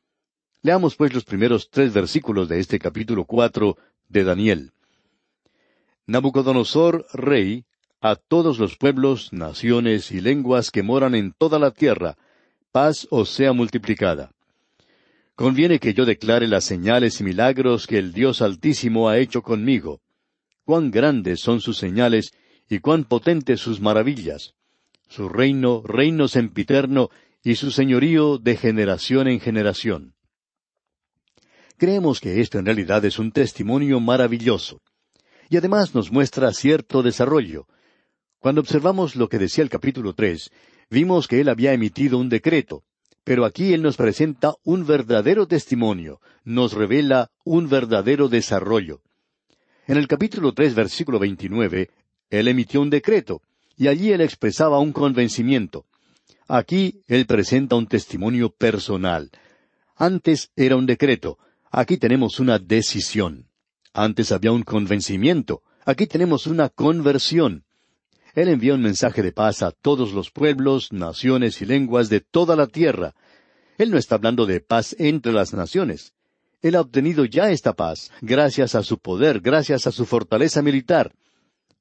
Leamos 0.63 0.97
pues 0.97 1.13
los 1.13 1.27
primeros 1.27 1.69
tres 1.69 1.93
versículos 1.93 2.49
de 2.49 2.61
este 2.61 2.79
capítulo 2.79 3.27
cuatro 3.27 3.77
de 4.09 4.25
Daniel. 4.25 4.73
Nabucodonosor, 6.07 7.05
rey, 7.13 7.67
a 8.11 8.17
todos 8.17 8.59
los 8.59 8.77
pueblos, 8.77 9.33
naciones 9.33 10.11
y 10.13 10.21
lenguas 10.21 10.71
que 10.71 10.83
moran 10.83 11.15
en 11.15 11.33
toda 11.33 11.59
la 11.59 11.71
tierra, 11.71 12.17
paz 12.73 13.07
os 13.11 13.31
sea 13.31 13.53
multiplicada. 13.53 14.33
Conviene 15.35 15.79
que 15.79 15.93
yo 15.93 16.05
declare 16.05 16.49
las 16.49 16.65
señales 16.65 17.21
y 17.21 17.25
milagros 17.25 17.87
que 17.87 17.99
el 17.99 18.13
Dios 18.13 18.41
Altísimo 18.41 19.09
ha 19.09 19.19
hecho 19.19 19.43
conmigo. 19.43 20.01
Cuán 20.65 20.91
grandes 20.91 21.41
son 21.41 21.61
sus 21.61 21.77
señales 21.77 22.33
y 22.69 22.79
cuán 22.79 23.05
potentes 23.05 23.61
sus 23.61 23.81
maravillas. 23.81 24.55
Su 25.09 25.29
reino, 25.29 25.83
reino 25.85 26.27
sempiterno, 26.27 27.11
y 27.47 27.55
su 27.55 27.71
señorío 27.71 28.39
de 28.39 28.57
generación 28.57 29.29
en 29.29 29.39
generación. 29.39 30.15
Creemos 31.77 32.19
que 32.19 32.41
esto 32.41 32.59
en 32.59 32.65
realidad 32.65 33.05
es 33.05 33.21
un 33.21 33.31
testimonio 33.31 34.01
maravilloso. 34.01 34.81
Y 35.49 35.57
además 35.57 35.95
nos 35.95 36.11
muestra 36.11 36.53
cierto 36.53 37.05
desarrollo. 37.05 37.69
Cuando 38.47 38.61
observamos 38.61 39.17
lo 39.17 39.29
que 39.29 39.41
decía 39.41 39.65
el 39.65 39.71
capítulo 39.71 40.15
tres, 40.15 40.53
vimos 40.89 41.27
que 41.27 41.41
él 41.41 41.49
había 41.49 41.73
emitido 41.73 42.17
un 42.17 42.29
decreto, 42.29 42.85
pero 43.25 43.45
aquí 43.45 43.73
él 43.73 43.83
nos 43.83 43.97
presenta 43.97 44.55
un 44.63 44.87
verdadero 44.87 45.49
testimonio, 45.49 46.21
nos 46.45 46.73
revela 46.73 47.33
un 47.45 47.69
verdadero 47.69 48.29
desarrollo. 48.29 49.01
En 49.89 49.97
el 49.97 50.07
capítulo 50.07 50.53
tres, 50.53 50.77
versículo 50.77 51.19
veintinueve, 51.19 51.91
él 52.31 52.47
emitió 52.47 52.81
un 52.81 52.89
decreto, 52.89 53.43
y 53.77 53.89
allí 53.89 54.13
él 54.13 54.21
expresaba 54.21 54.79
un 54.79 54.93
convencimiento. 54.93 55.85
Aquí 56.47 57.03
él 57.09 57.27
presenta 57.27 57.75
un 57.75 57.89
testimonio 57.89 58.51
personal. 58.51 59.29
Antes 59.97 60.53
era 60.55 60.77
un 60.77 60.87
decreto, 60.87 61.37
aquí 61.73 61.97
tenemos 61.97 62.39
una 62.39 62.61
decisión. 62.61 63.49
Antes 63.93 64.31
había 64.31 64.53
un 64.53 64.63
convencimiento, 64.63 65.63
aquí 65.85 66.07
tenemos 66.07 66.47
una 66.47 66.69
conversión. 66.69 67.65
Él 68.37 68.51
envía 68.51 68.75
un 68.75 68.83
mensaje 68.83 69.23
de 69.23 69.33
paz 69.33 69.63
a 69.63 69.71
todos 69.71 70.13
los 70.13 70.31
pueblos, 70.31 70.93
naciones 70.93 71.63
y 71.63 71.65
lenguas 71.65 72.11
de 72.11 72.21
toda 72.21 72.55
la 72.55 72.67
tierra. 72.67 73.15
Él 73.79 73.91
no 73.91 73.97
está 73.97 74.17
hablando 74.17 74.45
de 74.45 74.61
paz 74.61 74.95
entre 74.99 75.33
las 75.33 75.55
naciones. 75.55 76.13
Él 76.61 76.75
ha 76.75 76.83
obtenido 76.83 77.25
ya 77.25 77.51
esta 77.51 77.73
paz, 77.73 78.13
gracias 78.21 78.75
a 78.75 78.83
su 78.83 78.99
poder, 78.99 79.41
gracias 79.41 79.87
a 79.87 79.93
su 79.93 80.05
fortaleza 80.05 80.61
militar. 80.61 81.15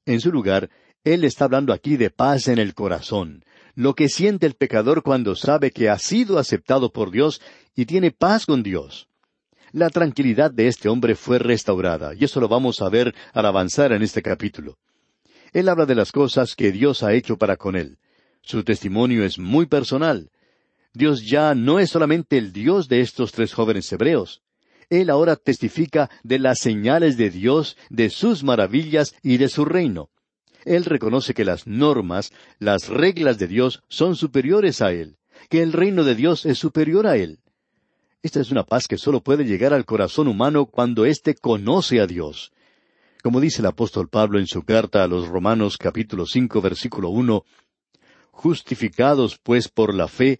En 0.06 0.18
su 0.18 0.32
lugar, 0.32 0.70
Él 1.04 1.24
está 1.24 1.44
hablando 1.44 1.74
aquí 1.74 1.98
de 1.98 2.08
paz 2.08 2.48
en 2.48 2.58
el 2.58 2.72
corazón, 2.72 3.44
lo 3.74 3.94
que 3.94 4.08
siente 4.08 4.46
el 4.46 4.54
pecador 4.54 5.02
cuando 5.02 5.34
sabe 5.34 5.70
que 5.70 5.90
ha 5.90 5.98
sido 5.98 6.38
aceptado 6.38 6.90
por 6.90 7.10
Dios 7.10 7.42
y 7.74 7.84
tiene 7.84 8.12
paz 8.12 8.46
con 8.46 8.62
Dios. 8.62 9.08
La 9.72 9.90
tranquilidad 9.90 10.52
de 10.52 10.68
este 10.68 10.88
hombre 10.88 11.16
fue 11.16 11.38
restaurada, 11.38 12.14
y 12.14 12.24
eso 12.24 12.40
lo 12.40 12.48
vamos 12.48 12.80
a 12.80 12.88
ver 12.88 13.14
al 13.34 13.44
avanzar 13.44 13.92
en 13.92 14.00
este 14.00 14.22
capítulo. 14.22 14.78
Él 15.56 15.70
habla 15.70 15.86
de 15.86 15.94
las 15.94 16.12
cosas 16.12 16.54
que 16.54 16.70
Dios 16.70 17.02
ha 17.02 17.14
hecho 17.14 17.38
para 17.38 17.56
con 17.56 17.76
él. 17.76 17.96
Su 18.42 18.62
testimonio 18.62 19.24
es 19.24 19.38
muy 19.38 19.64
personal. 19.64 20.28
Dios 20.92 21.24
ya 21.24 21.54
no 21.54 21.78
es 21.78 21.88
solamente 21.88 22.36
el 22.36 22.52
Dios 22.52 22.90
de 22.90 23.00
estos 23.00 23.32
tres 23.32 23.54
jóvenes 23.54 23.90
hebreos. 23.90 24.42
Él 24.90 25.08
ahora 25.08 25.34
testifica 25.34 26.10
de 26.22 26.40
las 26.40 26.58
señales 26.58 27.16
de 27.16 27.30
Dios, 27.30 27.78
de 27.88 28.10
sus 28.10 28.44
maravillas 28.44 29.14
y 29.22 29.38
de 29.38 29.48
su 29.48 29.64
reino. 29.64 30.10
Él 30.66 30.84
reconoce 30.84 31.32
que 31.32 31.46
las 31.46 31.66
normas, 31.66 32.32
las 32.58 32.90
reglas 32.90 33.38
de 33.38 33.48
Dios 33.48 33.82
son 33.88 34.14
superiores 34.14 34.82
a 34.82 34.92
Él, 34.92 35.16
que 35.48 35.62
el 35.62 35.72
reino 35.72 36.04
de 36.04 36.16
Dios 36.16 36.44
es 36.44 36.58
superior 36.58 37.06
a 37.06 37.16
Él. 37.16 37.38
Esta 38.22 38.40
es 38.40 38.50
una 38.50 38.64
paz 38.64 38.86
que 38.86 38.98
solo 38.98 39.22
puede 39.22 39.46
llegar 39.46 39.72
al 39.72 39.86
corazón 39.86 40.28
humano 40.28 40.66
cuando 40.66 41.06
éste 41.06 41.34
conoce 41.34 41.98
a 41.98 42.06
Dios. 42.06 42.52
Como 43.26 43.40
dice 43.40 43.60
el 43.60 43.66
apóstol 43.66 44.08
Pablo 44.08 44.38
en 44.38 44.46
su 44.46 44.62
carta 44.62 45.02
a 45.02 45.08
los 45.08 45.26
Romanos 45.26 45.78
capítulo 45.78 46.26
cinco 46.26 46.60
versículo 46.60 47.08
uno, 47.08 47.42
Justificados 48.30 49.36
pues 49.42 49.66
por 49.68 49.94
la 49.94 50.06
fe, 50.06 50.38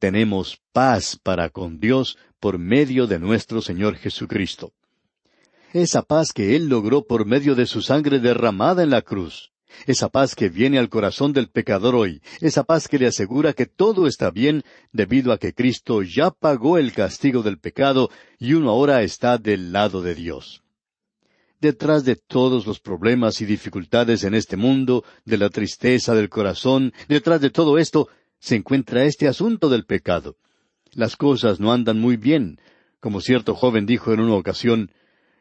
tenemos 0.00 0.60
paz 0.72 1.16
para 1.16 1.50
con 1.50 1.78
Dios 1.78 2.18
por 2.40 2.58
medio 2.58 3.06
de 3.06 3.20
nuestro 3.20 3.62
Señor 3.62 3.94
Jesucristo. 3.94 4.72
Esa 5.72 6.02
paz 6.02 6.32
que 6.32 6.56
Él 6.56 6.66
logró 6.66 7.06
por 7.06 7.24
medio 7.24 7.54
de 7.54 7.66
su 7.66 7.82
sangre 7.82 8.18
derramada 8.18 8.82
en 8.82 8.90
la 8.90 9.02
cruz. 9.02 9.52
Esa 9.86 10.08
paz 10.08 10.34
que 10.34 10.48
viene 10.48 10.80
al 10.80 10.88
corazón 10.88 11.32
del 11.32 11.50
pecador 11.50 11.94
hoy. 11.94 12.20
Esa 12.40 12.64
paz 12.64 12.88
que 12.88 12.98
le 12.98 13.06
asegura 13.06 13.52
que 13.52 13.66
todo 13.66 14.08
está 14.08 14.32
bien 14.32 14.64
debido 14.90 15.32
a 15.32 15.38
que 15.38 15.54
Cristo 15.54 16.02
ya 16.02 16.32
pagó 16.32 16.78
el 16.78 16.92
castigo 16.92 17.44
del 17.44 17.60
pecado 17.60 18.10
y 18.40 18.54
uno 18.54 18.70
ahora 18.70 19.04
está 19.04 19.38
del 19.38 19.70
lado 19.70 20.02
de 20.02 20.16
Dios. 20.16 20.63
Detrás 21.64 22.04
de 22.04 22.16
todos 22.16 22.66
los 22.66 22.78
problemas 22.78 23.40
y 23.40 23.46
dificultades 23.46 24.24
en 24.24 24.34
este 24.34 24.56
mundo, 24.56 25.04
de 25.24 25.38
la 25.38 25.48
tristeza 25.48 26.14
del 26.14 26.28
corazón, 26.28 26.92
detrás 27.08 27.40
de 27.40 27.50
todo 27.50 27.78
esto, 27.78 28.08
se 28.38 28.56
encuentra 28.56 29.04
este 29.04 29.28
asunto 29.28 29.68
del 29.68 29.84
pecado 29.84 30.36
las 30.94 31.16
cosas 31.16 31.60
no 31.60 31.72
andan 31.72 32.00
muy 32.00 32.16
bien. 32.16 32.58
Como 33.00 33.20
cierto 33.20 33.54
joven 33.54 33.86
dijo 33.86 34.12
en 34.12 34.20
una 34.20 34.34
ocasión, 34.34 34.90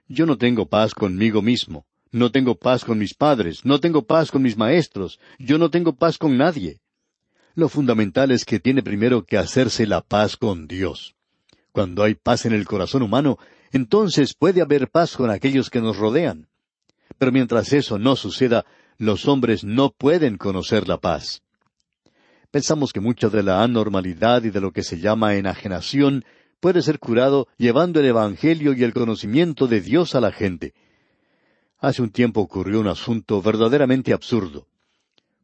yo 0.08 0.26
no 0.26 0.38
tengo 0.38 0.68
paz 0.68 0.94
conmigo 0.94 1.42
mismo, 1.42 1.86
no 2.12 2.32
tengo 2.32 2.56
paz 2.56 2.84
con 2.84 2.98
mis 2.98 3.14
padres, 3.14 3.64
no 3.64 3.80
tengo 3.80 4.06
paz 4.06 4.32
con 4.32 4.42
mis 4.42 4.58
maestros, 4.58 5.20
yo 5.40 5.58
no 5.58 5.70
tengo 5.70 5.96
paz 5.96 6.18
con 6.18 6.38
nadie. 6.38 6.82
Lo 7.56 7.70
fundamental 7.70 8.32
es 8.32 8.46
que 8.46 8.60
tiene 8.60 8.82
primero 8.82 9.24
que 9.24 9.38
hacerse 9.38 9.86
la 9.86 10.02
paz 10.02 10.38
con 10.38 10.68
Dios. 10.68 11.16
Cuando 11.72 12.04
hay 12.04 12.16
paz 12.16 12.46
en 12.46 12.54
el 12.54 12.66
corazón 12.66 13.02
humano, 13.04 13.38
entonces 13.74 14.36
puede 14.36 14.62
haber 14.62 14.90
paz 14.90 15.18
con 15.18 15.30
aquellos 15.30 15.70
que 15.70 15.82
nos 15.82 15.98
rodean. 15.98 16.48
Pero 17.18 17.32
mientras 17.32 17.74
eso 17.74 17.98
no 17.98 18.16
suceda, 18.16 18.66
los 18.98 19.28
hombres 19.28 19.64
no 19.64 19.90
pueden 19.90 20.38
conocer 20.38 20.88
la 20.88 21.00
paz. 21.00 21.42
Pensamos 22.52 22.94
que 22.94 23.00
mucha 23.00 23.30
de 23.30 23.42
la 23.42 23.64
anormalidad 23.64 24.44
y 24.44 24.52
de 24.52 24.62
lo 24.62 24.72
que 24.72 24.84
se 24.84 25.00
llama 25.00 25.36
enajenación 25.36 26.24
puede 26.60 26.84
ser 26.84 27.00
curado 27.00 27.48
llevando 27.58 28.00
el 28.00 28.06
Evangelio 28.06 28.74
y 28.74 28.84
el 28.84 28.94
conocimiento 28.94 29.68
de 29.68 29.82
Dios 29.82 30.14
a 30.14 30.22
la 30.22 30.32
gente. 30.32 30.76
Hace 31.80 32.04
un 32.04 32.12
tiempo 32.12 32.42
ocurrió 32.42 32.80
un 32.80 32.88
asunto 32.88 33.42
verdaderamente 33.42 34.14
absurdo. 34.14 34.68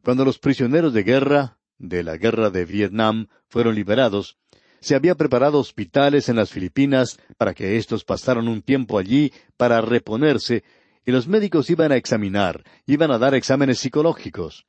Cuando 0.04 0.24
los 0.24 0.38
prisioneros 0.38 0.94
de 0.94 1.04
guerra, 1.04 1.58
de 1.80 2.04
la 2.04 2.16
guerra 2.18 2.52
de 2.52 2.64
Vietnam, 2.64 3.28
fueron 3.48 3.74
liberados, 3.74 4.38
se 4.82 4.96
había 4.96 5.16
preparado 5.16 5.60
hospitales 5.60 6.30
en 6.30 6.36
las 6.36 6.52
Filipinas 6.52 7.20
para 7.38 7.54
que 7.54 7.78
éstos 7.78 8.04
pasaran 8.04 8.48
un 8.48 8.62
tiempo 8.62 8.98
allí 8.98 9.32
para 9.58 9.82
reponerse, 9.82 10.64
y 11.06 11.12
los 11.12 11.28
médicos 11.28 11.70
iban 11.70 11.92
a 11.92 11.96
examinar, 11.96 12.64
iban 12.86 13.12
a 13.12 13.18
dar 13.18 13.34
exámenes 13.34 13.80
psicológicos 13.80 14.66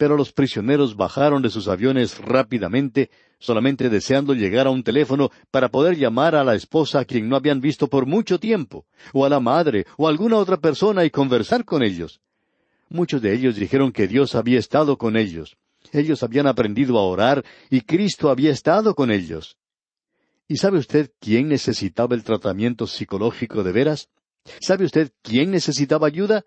pero 0.00 0.16
los 0.16 0.32
prisioneros 0.32 0.96
bajaron 0.96 1.42
de 1.42 1.50
sus 1.50 1.68
aviones 1.68 2.16
rápidamente, 2.16 3.10
solamente 3.38 3.90
deseando 3.90 4.32
llegar 4.32 4.66
a 4.66 4.70
un 4.70 4.82
teléfono 4.82 5.30
para 5.50 5.68
poder 5.68 5.98
llamar 5.98 6.34
a 6.34 6.42
la 6.42 6.54
esposa 6.54 7.00
a 7.00 7.04
quien 7.04 7.28
no 7.28 7.36
habían 7.36 7.60
visto 7.60 7.86
por 7.86 8.06
mucho 8.06 8.40
tiempo, 8.40 8.86
o 9.12 9.26
a 9.26 9.28
la 9.28 9.40
madre, 9.40 9.84
o 9.98 10.06
a 10.06 10.10
alguna 10.10 10.38
otra 10.38 10.56
persona 10.56 11.04
y 11.04 11.10
conversar 11.10 11.66
con 11.66 11.82
ellos. 11.82 12.22
Muchos 12.88 13.20
de 13.20 13.34
ellos 13.34 13.56
dijeron 13.56 13.92
que 13.92 14.08
Dios 14.08 14.34
había 14.34 14.58
estado 14.58 14.96
con 14.96 15.18
ellos. 15.18 15.58
Ellos 15.92 16.22
habían 16.22 16.46
aprendido 16.46 16.98
a 16.98 17.02
orar 17.02 17.44
y 17.68 17.80
Cristo 17.82 18.30
había 18.30 18.50
estado 18.50 18.94
con 18.94 19.10
ellos. 19.10 19.56
¿Y 20.48 20.56
sabe 20.56 20.78
usted 20.78 21.12
quién 21.20 21.48
necesitaba 21.48 22.14
el 22.14 22.24
tratamiento 22.24 22.86
psicológico 22.86 23.62
de 23.62 23.72
veras? 23.72 24.08
¿Sabe 24.60 24.84
usted 24.84 25.12
quién 25.22 25.50
necesitaba 25.50 26.06
ayuda? 26.06 26.44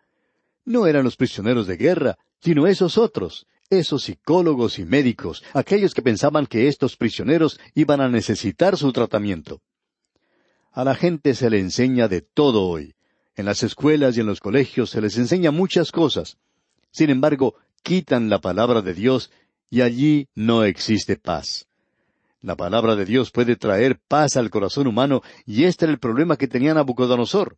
No 0.65 0.87
eran 0.87 1.03
los 1.03 1.15
prisioneros 1.15 1.67
de 1.67 1.77
guerra, 1.77 2.17
sino 2.41 2.67
esos 2.67 2.97
otros, 2.97 3.47
esos 3.69 4.03
psicólogos 4.03 4.79
y 4.79 4.85
médicos, 4.85 5.43
aquellos 5.53 5.93
que 5.93 6.01
pensaban 6.01 6.45
que 6.45 6.67
estos 6.67 6.97
prisioneros 6.97 7.59
iban 7.75 8.01
a 8.01 8.09
necesitar 8.09 8.77
su 8.77 8.91
tratamiento. 8.91 9.61
A 10.71 10.83
la 10.83 10.95
gente 10.95 11.35
se 11.35 11.49
le 11.49 11.59
enseña 11.59 12.07
de 12.07 12.21
todo 12.21 12.67
hoy. 12.67 12.95
En 13.35 13.45
las 13.45 13.63
escuelas 13.63 14.17
y 14.17 14.19
en 14.19 14.25
los 14.25 14.39
colegios 14.39 14.89
se 14.89 15.01
les 15.01 15.17
enseña 15.17 15.51
muchas 15.51 15.91
cosas. 15.91 16.37
Sin 16.91 17.09
embargo, 17.09 17.55
quitan 17.83 18.29
la 18.29 18.39
palabra 18.39 18.81
de 18.81 18.93
Dios 18.93 19.29
y 19.69 19.81
allí 19.81 20.29
no 20.33 20.63
existe 20.63 21.17
paz. 21.17 21.67
La 22.41 22.55
palabra 22.55 22.95
de 22.95 23.05
Dios 23.05 23.31
puede 23.31 23.55
traer 23.55 23.99
paz 24.07 24.35
al 24.35 24.49
corazón 24.49 24.87
humano, 24.87 25.21
y 25.45 25.63
este 25.63 25.85
era 25.85 25.93
el 25.93 25.99
problema 25.99 26.35
que 26.35 26.47
tenía 26.47 26.73
Nabucodonosor. 26.73 27.57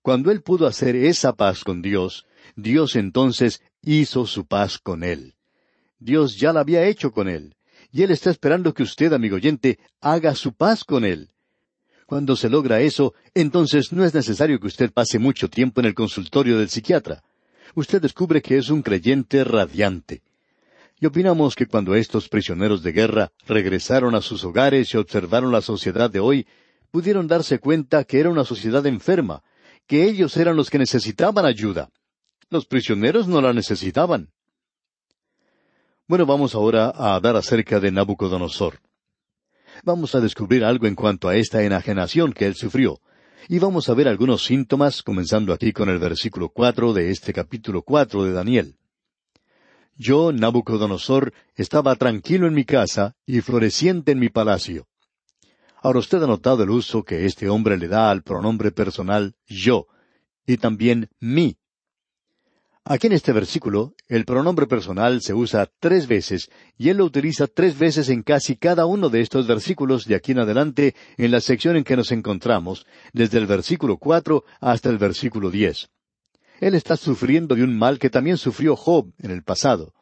Cuando 0.00 0.30
él 0.30 0.42
pudo 0.42 0.66
hacer 0.66 0.96
esa 0.96 1.32
paz 1.32 1.64
con 1.64 1.82
Dios, 1.82 2.26
Dios 2.56 2.96
entonces 2.96 3.62
hizo 3.82 4.26
su 4.26 4.46
paz 4.46 4.78
con 4.78 5.02
él. 5.02 5.34
Dios 5.98 6.36
ya 6.36 6.52
la 6.52 6.60
había 6.60 6.86
hecho 6.86 7.12
con 7.12 7.28
él, 7.28 7.56
y 7.90 8.02
él 8.02 8.10
está 8.10 8.30
esperando 8.30 8.74
que 8.74 8.82
usted, 8.82 9.12
amigo 9.12 9.36
oyente, 9.36 9.78
haga 10.00 10.34
su 10.34 10.52
paz 10.52 10.84
con 10.84 11.04
él. 11.04 11.30
Cuando 12.06 12.36
se 12.36 12.48
logra 12.48 12.80
eso, 12.80 13.14
entonces 13.34 13.92
no 13.92 14.04
es 14.04 14.14
necesario 14.14 14.60
que 14.60 14.66
usted 14.66 14.92
pase 14.92 15.18
mucho 15.18 15.48
tiempo 15.48 15.80
en 15.80 15.86
el 15.86 15.94
consultorio 15.94 16.58
del 16.58 16.68
psiquiatra. 16.68 17.22
Usted 17.74 18.02
descubre 18.02 18.42
que 18.42 18.58
es 18.58 18.68
un 18.68 18.82
creyente 18.82 19.44
radiante. 19.44 20.22
Y 21.00 21.06
opinamos 21.06 21.54
que 21.54 21.66
cuando 21.66 21.94
estos 21.94 22.28
prisioneros 22.28 22.82
de 22.82 22.92
guerra 22.92 23.32
regresaron 23.46 24.14
a 24.14 24.20
sus 24.20 24.44
hogares 24.44 24.92
y 24.92 24.98
observaron 24.98 25.50
la 25.50 25.62
sociedad 25.62 26.10
de 26.10 26.20
hoy, 26.20 26.46
pudieron 26.90 27.26
darse 27.26 27.58
cuenta 27.58 28.04
que 28.04 28.20
era 28.20 28.30
una 28.30 28.44
sociedad 28.44 28.86
enferma, 28.86 29.42
que 29.86 30.04
ellos 30.04 30.36
eran 30.36 30.56
los 30.56 30.70
que 30.70 30.78
necesitaban 30.78 31.44
ayuda. 31.44 31.90
Los 32.50 32.66
prisioneros 32.66 33.26
no 33.26 33.40
la 33.40 33.52
necesitaban. 33.52 34.30
Bueno, 36.06 36.26
vamos 36.26 36.54
ahora 36.54 36.92
a 36.94 37.14
hablar 37.14 37.36
acerca 37.36 37.80
de 37.80 37.90
Nabucodonosor. 37.90 38.78
Vamos 39.82 40.14
a 40.14 40.20
descubrir 40.20 40.62
algo 40.64 40.86
en 40.86 40.94
cuanto 40.94 41.28
a 41.28 41.36
esta 41.36 41.62
enajenación 41.62 42.32
que 42.32 42.46
él 42.46 42.54
sufrió. 42.54 43.00
Y 43.48 43.58
vamos 43.58 43.88
a 43.88 43.94
ver 43.94 44.06
algunos 44.06 44.44
síntomas, 44.44 45.02
comenzando 45.02 45.52
aquí 45.52 45.72
con 45.72 45.88
el 45.88 45.98
versículo 45.98 46.50
cuatro 46.50 46.92
de 46.92 47.10
este 47.10 47.32
capítulo 47.32 47.82
cuatro 47.82 48.24
de 48.24 48.32
Daniel. 48.32 48.76
Yo, 49.96 50.32
Nabucodonosor, 50.32 51.32
estaba 51.54 51.96
tranquilo 51.96 52.46
en 52.46 52.54
mi 52.54 52.64
casa 52.64 53.16
y 53.26 53.40
floreciente 53.40 54.12
en 54.12 54.20
mi 54.20 54.28
palacio. 54.28 54.86
Ahora 55.82 55.98
usted 55.98 56.22
ha 56.22 56.26
notado 56.26 56.62
el 56.62 56.70
uso 56.70 57.02
que 57.02 57.26
este 57.26 57.48
hombre 57.48 57.76
le 57.76 57.88
da 57.88 58.10
al 58.10 58.22
pronombre 58.22 58.70
personal 58.70 59.34
yo, 59.46 59.88
y 60.46 60.56
también 60.56 61.10
mi. 61.18 61.56
Aquí 62.84 63.06
en 63.06 63.12
este 63.12 63.32
versículo, 63.32 63.94
el 64.08 64.24
pronombre 64.24 64.66
personal 64.66 65.22
se 65.22 65.34
usa 65.34 65.70
tres 65.78 66.08
veces, 66.08 66.50
y 66.76 66.88
él 66.88 66.96
lo 66.96 67.04
utiliza 67.04 67.46
tres 67.46 67.78
veces 67.78 68.08
en 68.08 68.24
casi 68.24 68.56
cada 68.56 68.86
uno 68.86 69.08
de 69.08 69.20
estos 69.20 69.46
versículos 69.46 70.04
de 70.04 70.16
aquí 70.16 70.32
en 70.32 70.40
adelante 70.40 70.96
en 71.16 71.30
la 71.30 71.40
sección 71.40 71.76
en 71.76 71.84
que 71.84 71.96
nos 71.96 72.10
encontramos, 72.10 72.84
desde 73.12 73.38
el 73.38 73.46
versículo 73.46 73.98
cuatro 73.98 74.44
hasta 74.60 74.90
el 74.90 74.98
versículo 74.98 75.52
diez. 75.52 75.90
Él 76.58 76.74
está 76.74 76.96
sufriendo 76.96 77.54
de 77.54 77.62
un 77.62 77.78
mal 77.78 78.00
que 78.00 78.10
también 78.10 78.36
sufrió 78.36 78.74
Job 78.74 79.12
en 79.18 79.30
el 79.30 79.44
pasado. 79.44 79.94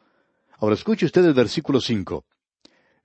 Ahora 0.57 0.73
escuche 0.73 1.05
usted 1.05 1.23
el 1.23 1.35
versículo 1.35 1.81
cinco. 1.81 2.25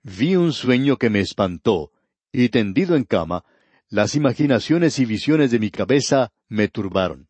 Vi 0.01 0.35
un 0.35 0.53
sueño 0.53 0.97
que 0.97 1.11
me 1.11 1.19
espantó, 1.19 1.91
y 2.31 2.49
tendido 2.49 2.95
en 2.95 3.03
cama, 3.03 3.43
las 3.89 4.15
imaginaciones 4.15 4.97
y 4.97 5.05
visiones 5.05 5.51
de 5.51 5.59
mi 5.59 5.69
cabeza 5.69 6.31
me 6.47 6.67
turbaron. 6.67 7.27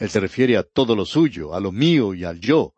Él 0.00 0.08
se 0.08 0.18
refiere 0.18 0.56
a 0.56 0.62
todo 0.62 0.96
lo 0.96 1.04
suyo, 1.04 1.54
a 1.54 1.60
lo 1.60 1.72
mío 1.72 2.14
y 2.14 2.24
al 2.24 2.40
yo. 2.40 2.74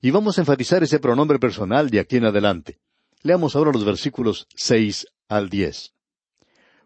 Y 0.00 0.10
vamos 0.10 0.38
a 0.38 0.40
enfatizar 0.40 0.82
ese 0.82 0.98
pronombre 0.98 1.38
personal 1.38 1.90
de 1.90 2.00
aquí 2.00 2.16
en 2.16 2.24
adelante. 2.24 2.78
Leamos 3.22 3.54
ahora 3.54 3.70
los 3.70 3.84
versículos 3.84 4.48
seis 4.56 5.06
al 5.28 5.50
diez. 5.50 5.92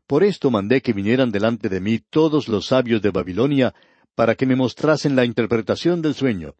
Por 0.08 0.24
esto 0.24 0.50
mandé 0.50 0.82
que 0.82 0.92
vinieran 0.92 1.30
delante 1.30 1.68
de 1.68 1.80
mí 1.80 2.00
todos 2.00 2.48
los 2.48 2.66
sabios 2.66 3.02
de 3.02 3.10
Babilonia 3.10 3.72
para 4.16 4.34
que 4.34 4.46
me 4.46 4.56
mostrasen 4.56 5.14
la 5.14 5.24
interpretación 5.24 6.02
del 6.02 6.14
sueño. 6.14 6.56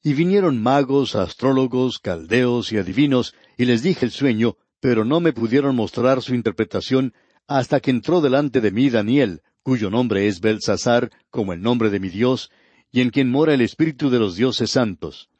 Y 0.00 0.14
vinieron 0.14 0.62
magos, 0.62 1.16
astrólogos, 1.16 1.98
caldeos 1.98 2.70
y 2.70 2.78
adivinos, 2.78 3.34
y 3.58 3.64
les 3.64 3.82
dije 3.82 4.04
el 4.04 4.12
sueño, 4.12 4.56
pero 4.78 5.04
no 5.04 5.18
me 5.18 5.32
pudieron 5.32 5.74
mostrar 5.74 6.22
su 6.22 6.32
interpretación 6.32 7.12
hasta 7.48 7.80
que 7.80 7.90
entró 7.90 8.20
delante 8.20 8.60
de 8.60 8.70
mí 8.70 8.88
Daniel, 8.88 9.42
cuyo 9.64 9.88
nombre 9.88 10.28
es 10.28 10.40
Belsasar, 10.40 11.10
como 11.30 11.54
el 11.54 11.62
nombre 11.62 11.88
de 11.88 11.98
mi 11.98 12.10
Dios, 12.10 12.50
y 12.92 13.00
en 13.00 13.08
quien 13.08 13.30
mora 13.30 13.54
el 13.54 13.62
Espíritu 13.62 14.10
de 14.10 14.18
los 14.18 14.36
dioses 14.36 14.70
santos. 14.70 15.30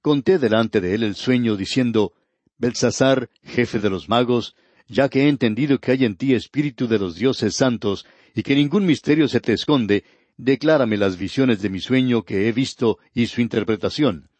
Conté 0.00 0.38
delante 0.38 0.80
de 0.80 0.94
él 0.94 1.02
el 1.02 1.14
sueño, 1.14 1.56
diciendo, 1.56 2.14
Belsasar, 2.56 3.28
jefe 3.44 3.78
de 3.78 3.90
los 3.90 4.08
magos, 4.08 4.56
ya 4.88 5.10
que 5.10 5.24
he 5.24 5.28
entendido 5.28 5.78
que 5.78 5.92
hay 5.92 6.06
en 6.06 6.16
ti 6.16 6.32
Espíritu 6.32 6.88
de 6.88 6.98
los 6.98 7.16
dioses 7.16 7.54
santos, 7.54 8.06
y 8.34 8.42
que 8.42 8.54
ningún 8.54 8.86
misterio 8.86 9.28
se 9.28 9.40
te 9.40 9.52
esconde, 9.52 10.04
declárame 10.38 10.96
las 10.96 11.18
visiones 11.18 11.60
de 11.60 11.68
mi 11.68 11.80
sueño 11.80 12.22
que 12.22 12.48
he 12.48 12.52
visto 12.52 12.98
y 13.12 13.26
su 13.26 13.42
interpretación. 13.42 14.30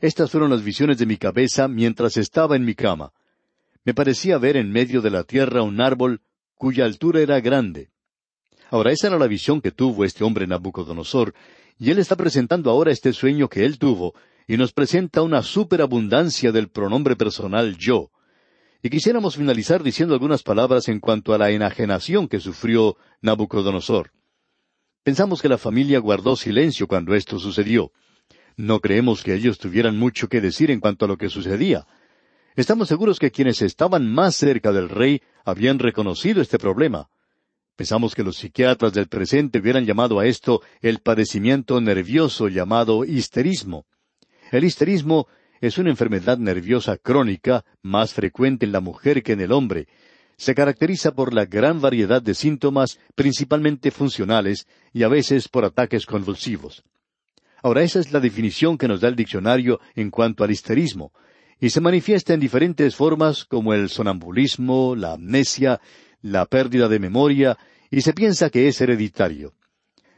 Estas 0.00 0.30
fueron 0.30 0.50
las 0.50 0.62
visiones 0.62 0.98
de 0.98 1.06
mi 1.06 1.16
cabeza 1.16 1.66
mientras 1.66 2.16
estaba 2.16 2.54
en 2.54 2.64
mi 2.64 2.76
cama. 2.76 3.12
Me 3.84 3.92
parecía 3.92 4.38
ver 4.38 4.56
en 4.56 4.70
medio 4.70 5.02
de 5.02 5.10
la 5.10 5.24
tierra 5.24 5.62
un 5.62 5.80
árbol 5.80 6.20
cuya 6.54 6.84
altura 6.84 7.20
era 7.20 7.40
grande. 7.40 7.90
Ahora, 8.70 8.92
esa 8.92 9.06
era 9.08 9.18
la 9.18 9.26
visión 9.26 9.60
que 9.60 9.70
tuvo 9.70 10.04
este 10.04 10.24
hombre 10.24 10.46
Nabucodonosor, 10.46 11.34
y 11.78 11.90
él 11.90 11.98
está 11.98 12.16
presentando 12.16 12.70
ahora 12.70 12.90
este 12.90 13.12
sueño 13.12 13.48
que 13.48 13.64
él 13.64 13.78
tuvo, 13.78 14.14
y 14.48 14.56
nos 14.56 14.72
presenta 14.72 15.22
una 15.22 15.42
superabundancia 15.42 16.52
del 16.52 16.68
pronombre 16.68 17.16
personal 17.16 17.76
yo. 17.76 18.10
Y 18.82 18.90
quisiéramos 18.90 19.36
finalizar 19.36 19.82
diciendo 19.82 20.14
algunas 20.14 20.42
palabras 20.42 20.88
en 20.88 21.00
cuanto 21.00 21.34
a 21.34 21.38
la 21.38 21.50
enajenación 21.50 22.28
que 22.28 22.40
sufrió 22.40 22.96
Nabucodonosor. 23.20 24.12
Pensamos 25.02 25.42
que 25.42 25.48
la 25.48 25.58
familia 25.58 25.98
guardó 25.98 26.36
silencio 26.36 26.86
cuando 26.86 27.14
esto 27.14 27.38
sucedió. 27.38 27.92
No 28.56 28.80
creemos 28.80 29.22
que 29.22 29.34
ellos 29.34 29.58
tuvieran 29.58 29.96
mucho 29.96 30.28
que 30.28 30.40
decir 30.40 30.70
en 30.70 30.80
cuanto 30.80 31.04
a 31.04 31.08
lo 31.08 31.16
que 31.16 31.28
sucedía. 31.28 31.86
Estamos 32.56 32.88
seguros 32.88 33.18
que 33.18 33.30
quienes 33.30 33.60
estaban 33.62 34.12
más 34.12 34.34
cerca 34.34 34.72
del 34.72 34.88
rey 34.88 35.20
habían 35.44 35.78
reconocido 35.78 36.40
este 36.40 36.58
problema. 36.58 37.08
Pensamos 37.76 38.14
que 38.14 38.22
los 38.22 38.38
psiquiatras 38.38 38.94
del 38.94 39.06
presente 39.06 39.58
hubieran 39.58 39.84
llamado 39.84 40.18
a 40.18 40.26
esto 40.26 40.62
el 40.80 41.00
padecimiento 41.00 41.78
nervioso 41.80 42.48
llamado 42.48 43.04
histerismo. 43.04 43.84
El 44.50 44.64
histerismo 44.64 45.28
es 45.60 45.76
una 45.76 45.90
enfermedad 45.90 46.38
nerviosa 46.38 46.96
crónica 46.96 47.64
más 47.82 48.14
frecuente 48.14 48.64
en 48.64 48.72
la 48.72 48.80
mujer 48.80 49.22
que 49.22 49.32
en 49.32 49.42
el 49.42 49.52
hombre, 49.52 49.88
se 50.38 50.54
caracteriza 50.54 51.12
por 51.12 51.32
la 51.32 51.46
gran 51.46 51.80
variedad 51.80 52.20
de 52.20 52.34
síntomas, 52.34 52.98
principalmente 53.14 53.90
funcionales, 53.90 54.66
y 54.92 55.02
a 55.02 55.08
veces 55.08 55.48
por 55.48 55.64
ataques 55.64 56.04
convulsivos. 56.04 56.82
Ahora, 57.62 57.82
esa 57.82 58.00
es 58.00 58.12
la 58.12 58.20
definición 58.20 58.76
que 58.76 58.86
nos 58.86 59.00
da 59.00 59.08
el 59.08 59.16
diccionario 59.16 59.80
en 59.94 60.10
cuanto 60.10 60.44
al 60.44 60.50
histerismo, 60.50 61.12
y 61.58 61.70
se 61.70 61.80
manifiesta 61.80 62.34
en 62.34 62.40
diferentes 62.40 62.94
formas 62.94 63.46
como 63.46 63.72
el 63.72 63.88
sonambulismo, 63.88 64.94
la 64.94 65.14
amnesia, 65.14 65.80
la 66.26 66.46
pérdida 66.46 66.88
de 66.88 66.98
memoria, 66.98 67.56
y 67.90 68.00
se 68.00 68.12
piensa 68.12 68.50
que 68.50 68.68
es 68.68 68.80
hereditario. 68.80 69.54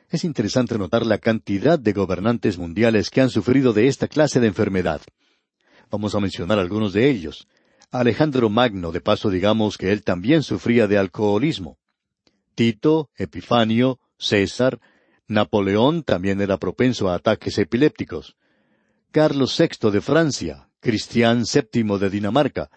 Es 0.08 0.24
interesante 0.24 0.78
notar 0.78 1.04
la 1.04 1.18
cantidad 1.18 1.78
de 1.78 1.92
gobernantes 1.92 2.56
mundiales 2.56 3.10
que 3.10 3.20
han 3.20 3.28
sufrido 3.28 3.74
de 3.74 3.88
esta 3.88 4.08
clase 4.08 4.40
de 4.40 4.46
enfermedad. 4.46 5.02
Vamos 5.90 6.14
a 6.14 6.20
mencionar 6.20 6.58
algunos 6.58 6.94
de 6.94 7.10
ellos. 7.10 7.46
Alejandro 7.90 8.48
Magno, 8.48 8.90
de 8.90 9.02
paso 9.02 9.28
digamos 9.28 9.76
que 9.76 9.92
él 9.92 10.02
también 10.02 10.42
sufría 10.42 10.86
de 10.86 10.96
alcoholismo. 10.96 11.78
Tito, 12.54 13.10
Epifanio, 13.16 13.98
César, 14.18 14.80
Napoleón 15.26 16.04
también 16.04 16.40
era 16.40 16.56
propenso 16.56 17.10
a 17.10 17.14
ataques 17.14 17.58
epilépticos. 17.58 18.36
Carlos 19.10 19.56
VI 19.58 19.90
de 19.90 20.00
Francia, 20.00 20.68
Cristián 20.80 21.44
VII 21.44 21.98
de 21.98 22.10
Dinamarca, 22.10 22.70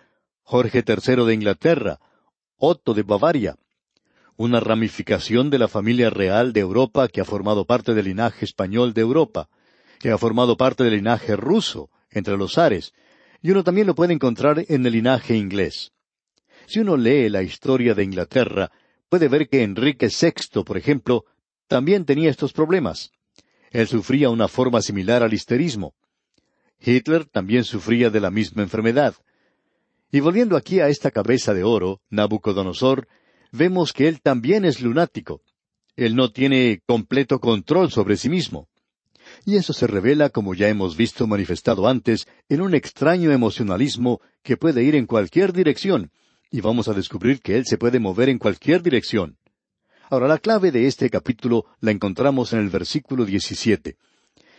Jorge 0.43 0.83
III 0.85 1.25
de 1.25 1.33
Inglaterra, 1.33 1.99
Otto 2.63 2.93
de 2.93 3.01
Bavaria, 3.01 3.55
una 4.37 4.59
ramificación 4.59 5.49
de 5.49 5.57
la 5.57 5.67
familia 5.67 6.11
real 6.11 6.53
de 6.53 6.59
Europa 6.59 7.07
que 7.07 7.19
ha 7.19 7.25
formado 7.25 7.65
parte 7.65 7.95
del 7.95 8.05
linaje 8.05 8.45
español 8.45 8.93
de 8.93 9.01
Europa, 9.01 9.49
que 9.99 10.11
ha 10.11 10.17
formado 10.19 10.55
parte 10.57 10.83
del 10.83 10.93
linaje 10.93 11.35
ruso 11.35 11.89
entre 12.11 12.37
los 12.37 12.59
Ares, 12.59 12.93
y 13.41 13.49
uno 13.49 13.63
también 13.63 13.87
lo 13.87 13.95
puede 13.95 14.13
encontrar 14.13 14.63
en 14.67 14.85
el 14.85 14.93
linaje 14.93 15.35
inglés. 15.35 15.91
Si 16.67 16.79
uno 16.79 16.97
lee 16.97 17.29
la 17.29 17.41
historia 17.41 17.95
de 17.95 18.03
Inglaterra, 18.03 18.69
puede 19.09 19.27
ver 19.27 19.49
que 19.49 19.63
Enrique 19.63 20.09
VI, 20.09 20.63
por 20.63 20.77
ejemplo, 20.77 21.25
también 21.67 22.05
tenía 22.05 22.29
estos 22.29 22.53
problemas. 22.53 23.09
Él 23.71 23.87
sufría 23.87 24.29
una 24.29 24.47
forma 24.47 24.83
similar 24.83 25.23
al 25.23 25.33
histerismo. 25.33 25.95
Hitler 26.79 27.25
también 27.25 27.63
sufría 27.63 28.11
de 28.11 28.19
la 28.19 28.29
misma 28.29 28.61
enfermedad. 28.61 29.15
Y 30.11 30.19
volviendo 30.19 30.57
aquí 30.57 30.79
a 30.79 30.89
esta 30.89 31.11
cabeza 31.11 31.53
de 31.53 31.63
oro, 31.63 32.01
Nabucodonosor, 32.09 33.07
vemos 33.51 33.93
que 33.93 34.07
él 34.07 34.21
también 34.21 34.65
es 34.65 34.81
lunático. 34.81 35.41
Él 35.95 36.15
no 36.15 36.31
tiene 36.31 36.81
completo 36.85 37.39
control 37.39 37.91
sobre 37.91 38.17
sí 38.17 38.29
mismo 38.29 38.67
y 39.45 39.55
eso 39.55 39.73
se 39.73 39.87
revela, 39.87 40.29
como 40.29 40.53
ya 40.53 40.69
hemos 40.69 40.95
visto 40.95 41.27
manifestado 41.27 41.87
antes, 41.87 42.27
en 42.49 42.61
un 42.61 42.75
extraño 42.75 43.31
emocionalismo 43.31 44.21
que 44.43 44.57
puede 44.57 44.83
ir 44.83 44.95
en 44.95 45.05
cualquier 45.05 45.53
dirección, 45.53 46.11
y 46.49 46.61
vamos 46.61 46.87
a 46.87 46.93
descubrir 46.93 47.41
que 47.41 47.57
él 47.57 47.65
se 47.65 47.77
puede 47.77 47.99
mover 47.99 48.29
en 48.29 48.37
cualquier 48.37 48.81
dirección. 48.81 49.37
Ahora, 50.09 50.27
la 50.27 50.39
clave 50.39 50.71
de 50.71 50.87
este 50.87 51.09
capítulo 51.09 51.65
la 51.79 51.91
encontramos 51.91 52.53
en 52.53 52.59
el 52.59 52.69
versículo 52.69 53.25
17. 53.25 53.97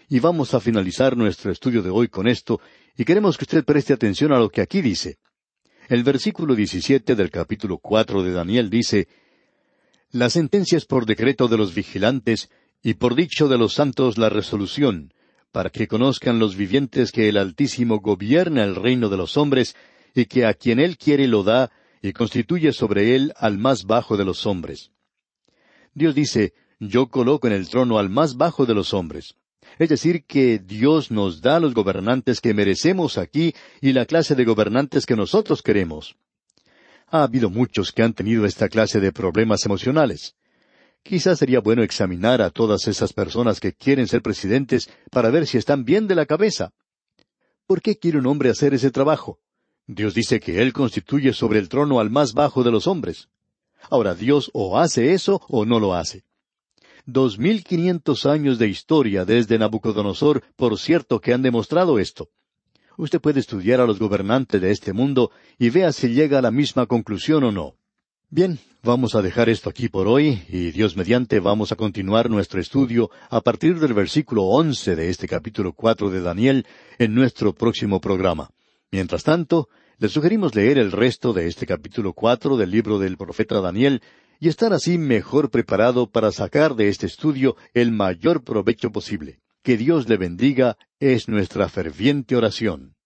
y 0.09 0.21
vamos 0.21 0.53
a 0.53 0.61
finalizar 0.61 1.17
nuestro 1.17 1.51
estudio 1.51 1.81
de 1.81 1.89
hoy 1.89 2.09
con 2.09 2.29
esto, 2.29 2.61
y 2.97 3.05
queremos 3.05 3.39
que 3.39 3.45
usted 3.45 3.65
preste 3.65 3.95
atención 3.95 4.33
a 4.33 4.39
lo 4.39 4.51
que 4.51 4.61
aquí 4.61 4.83
dice. 4.83 5.19
El 5.89 6.05
versículo 6.05 6.55
17 6.55 7.17
del 7.17 7.31
capítulo 7.31 7.79
4 7.79 8.23
de 8.23 8.33
Daniel 8.33 8.71
dice, 8.71 9.09
La 10.13 10.31
sentencia 10.31 10.79
es 10.79 10.85
por 10.85 11.07
decreto 11.07 11.49
de 11.49 11.59
los 11.59 11.75
vigilantes 11.75 12.51
y 12.83 12.95
por 12.95 13.17
dicho 13.17 13.49
de 13.49 13.59
los 13.59 13.75
santos 13.75 14.17
la 14.17 14.29
resolución, 14.29 15.13
para 15.51 15.71
que 15.71 15.89
conozcan 15.89 16.39
los 16.39 16.57
vivientes 16.57 17.11
que 17.11 17.29
el 17.29 17.37
Altísimo 17.37 17.99
gobierna 17.99 18.63
el 18.65 18.77
reino 18.77 19.09
de 19.09 19.17
los 19.17 19.37
hombres, 19.37 19.75
y 20.15 20.27
que 20.27 20.47
a 20.47 20.55
quien 20.55 20.79
él 20.79 20.97
quiere 20.97 21.27
lo 21.27 21.43
da, 21.43 21.73
y 22.01 22.13
constituye 22.13 22.73
sobre 22.73 23.17
él 23.17 23.33
al 23.37 23.59
más 23.59 23.85
bajo 23.85 24.17
de 24.17 24.25
los 24.25 24.47
hombres. 24.47 24.91
Dios 25.95 26.15
dice, 26.15 26.55
yo 26.79 27.09
coloco 27.09 27.49
en 27.49 27.53
el 27.53 27.69
trono 27.69 27.99
al 27.99 28.09
más 28.09 28.37
bajo 28.37 28.67
de 28.67 28.75
los 28.75 28.95
hombres. 28.95 29.37
Es 29.83 29.89
decir, 29.89 30.25
que 30.27 30.61
Dios 30.61 31.11
nos 31.11 31.41
da 31.41 31.59
los 31.59 31.75
gobernantes 31.75 32.41
que 32.41 32.55
merecemos 32.55 33.19
aquí 33.19 33.53
y 33.81 33.93
la 33.93 34.07
clase 34.07 34.37
de 34.37 34.45
gobernantes 34.45 35.07
que 35.07 35.17
nosotros 35.17 35.61
queremos. 35.61 36.15
Ha 37.09 37.25
habido 37.25 37.51
muchos 37.51 37.91
que 37.91 38.05
han 38.05 38.13
tenido 38.13 38.47
esta 38.47 38.69
clase 38.69 39.01
de 39.01 39.11
problemas 39.11 39.67
emocionales. 39.67 40.37
Quizás 41.03 41.41
sería 41.41 41.59
bueno 41.59 41.83
examinar 41.83 42.43
a 42.43 42.51
todas 42.51 42.87
esas 42.87 43.13
personas 43.13 43.59
que 43.59 43.73
quieren 43.73 44.07
ser 44.07 44.23
presidentes 44.23 44.89
para 45.11 45.31
ver 45.31 45.49
si 45.49 45.59
están 45.59 45.85
bien 45.85 46.07
de 46.07 46.15
la 46.15 46.27
cabeza. 46.27 46.71
¿Por 47.67 47.83
qué 47.83 47.99
quiere 47.99 48.19
un 48.19 48.29
hombre 48.29 48.51
hacer 48.51 48.75
ese 48.75 48.93
trabajo? 48.93 49.41
Dios 49.89 50.15
dice 50.15 50.39
que 50.39 50.63
Él 50.63 50.73
constituye 50.73 51.33
sobre 51.33 51.59
el 51.59 51.69
trono 51.69 51.99
al 51.99 52.09
más 52.09 52.35
bajo 52.35 52.63
de 52.63 52.71
los 52.71 52.87
hombres. 52.87 53.31
Ahora 53.91 54.15
Dios 54.15 54.49
o 54.55 54.79
hace 54.79 55.13
eso 55.13 55.43
o 55.49 55.65
no 55.65 55.81
lo 55.81 55.93
hace. 55.93 56.23
Dos 57.07 57.37
mil 57.37 57.65
quinientos 57.65 58.27
años 58.27 58.59
de 58.59 58.69
historia 58.69 59.25
desde 59.25 59.59
Nabucodonosor, 59.59 60.45
por 60.55 60.79
cierto, 60.79 61.21
que 61.21 61.35
han 61.35 61.43
demostrado 61.43 61.99
esto. 61.99 62.29
Usted 62.97 63.21
puede 63.21 63.41
estudiar 63.41 63.81
a 63.81 63.87
los 63.87 63.99
gobernantes 63.99 64.61
de 64.61 64.71
este 64.71 64.93
mundo 64.93 65.33
y 65.59 65.71
vea 65.71 65.93
si 65.93 66.09
llega 66.09 66.39
a 66.39 66.43
la 66.43 66.53
misma 66.53 66.87
conclusión 66.87 67.43
o 67.43 67.51
no. 67.51 67.75
Bien, 68.31 68.61
vamos 68.85 69.17
a 69.17 69.23
dejar 69.23 69.49
esto 69.49 69.69
aquí 69.69 69.89
por 69.89 70.07
hoy 70.07 70.43
y 70.49 70.71
Dios 70.71 70.97
mediante 70.97 71.41
vamos 71.41 71.73
a 71.73 71.77
continuar 71.77 72.31
nuestro 72.31 72.61
estudio 72.61 73.11
a 73.31 73.41
partir 73.41 73.81
del 73.81 73.95
versículo 73.95 74.45
once 74.45 74.95
de 74.95 75.11
este 75.11 75.27
capítulo 75.27 75.73
cuatro 75.73 76.09
de 76.09 76.21
Daniel 76.21 76.67
en 76.99 77.15
nuestro 77.15 77.53
próximo 77.53 78.01
programa. 78.01 78.51
Mientras 78.93 79.25
tanto, 79.25 79.69
le 79.99 80.09
sugerimos 80.09 80.55
leer 80.55 80.79
el 80.79 80.93
resto 80.93 81.33
de 81.33 81.47
este 81.47 81.67
capítulo 81.67 82.13
cuatro 82.13 82.57
del 82.57 82.71
libro 82.71 82.99
del 82.99 83.17
profeta 83.17 83.61
Daniel 83.61 84.03
y 84.43 84.49
estar 84.49 84.73
así 84.73 84.99
mejor 84.99 85.51
preparado 85.51 86.11
para 86.11 86.33
sacar 86.33 86.75
de 86.75 86.89
este 86.89 87.07
estudio 87.07 87.55
el 87.75 87.93
mayor 87.93 88.43
provecho 88.43 88.91
posible. 88.91 89.41
Que 89.63 89.77
Dios 89.77 90.09
le 90.09 90.17
bendiga 90.17 90.77
es 90.99 91.29
nuestra 91.29 91.69
ferviente 91.69 92.35
oración. 92.35 92.97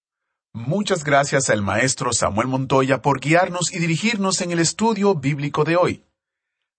Muchas 0.55 1.05
gracias 1.05 1.51
al 1.51 1.61
maestro 1.61 2.15
Samuel 2.15 2.49
Montoya 2.49 3.03
por 3.03 3.21
guiarnos 3.21 3.71
y 3.75 3.79
dirigirnos 3.81 4.41
en 4.41 4.51
el 4.51 4.61
estudio 4.61 5.15
bíblico 5.15 5.65
de 5.65 5.77
hoy. 5.77 6.05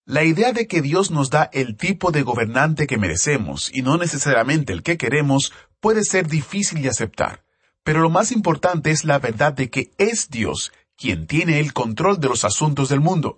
La 0.06 0.24
idea 0.24 0.54
de 0.54 0.66
que 0.66 0.82
Dios 0.82 1.12
nos 1.12 1.30
da 1.30 1.52
el 1.54 1.78
tipo 1.78 2.10
de 2.10 2.24
gobernante 2.24 2.88
que 2.88 2.98
merecemos 2.98 3.70
y 3.72 3.84
no 3.84 4.00
necesariamente 4.00 4.74
el 4.74 4.82
que 4.82 4.98
queremos 4.98 5.54
puede 5.80 6.04
ser 6.04 6.28
difícil 6.28 6.82
de 6.82 6.90
aceptar, 6.90 7.44
pero 7.84 8.02
lo 8.02 8.10
más 8.10 8.32
importante 8.32 8.90
es 8.90 9.06
la 9.06 9.20
verdad 9.20 9.54
de 9.54 9.70
que 9.70 9.92
es 10.00 10.32
Dios 10.32 10.72
quien 10.96 11.28
tiene 11.28 11.60
el 11.60 11.74
control 11.74 12.20
de 12.20 12.30
los 12.30 12.44
asuntos 12.44 12.90
del 12.90 13.02
mundo. 13.02 13.38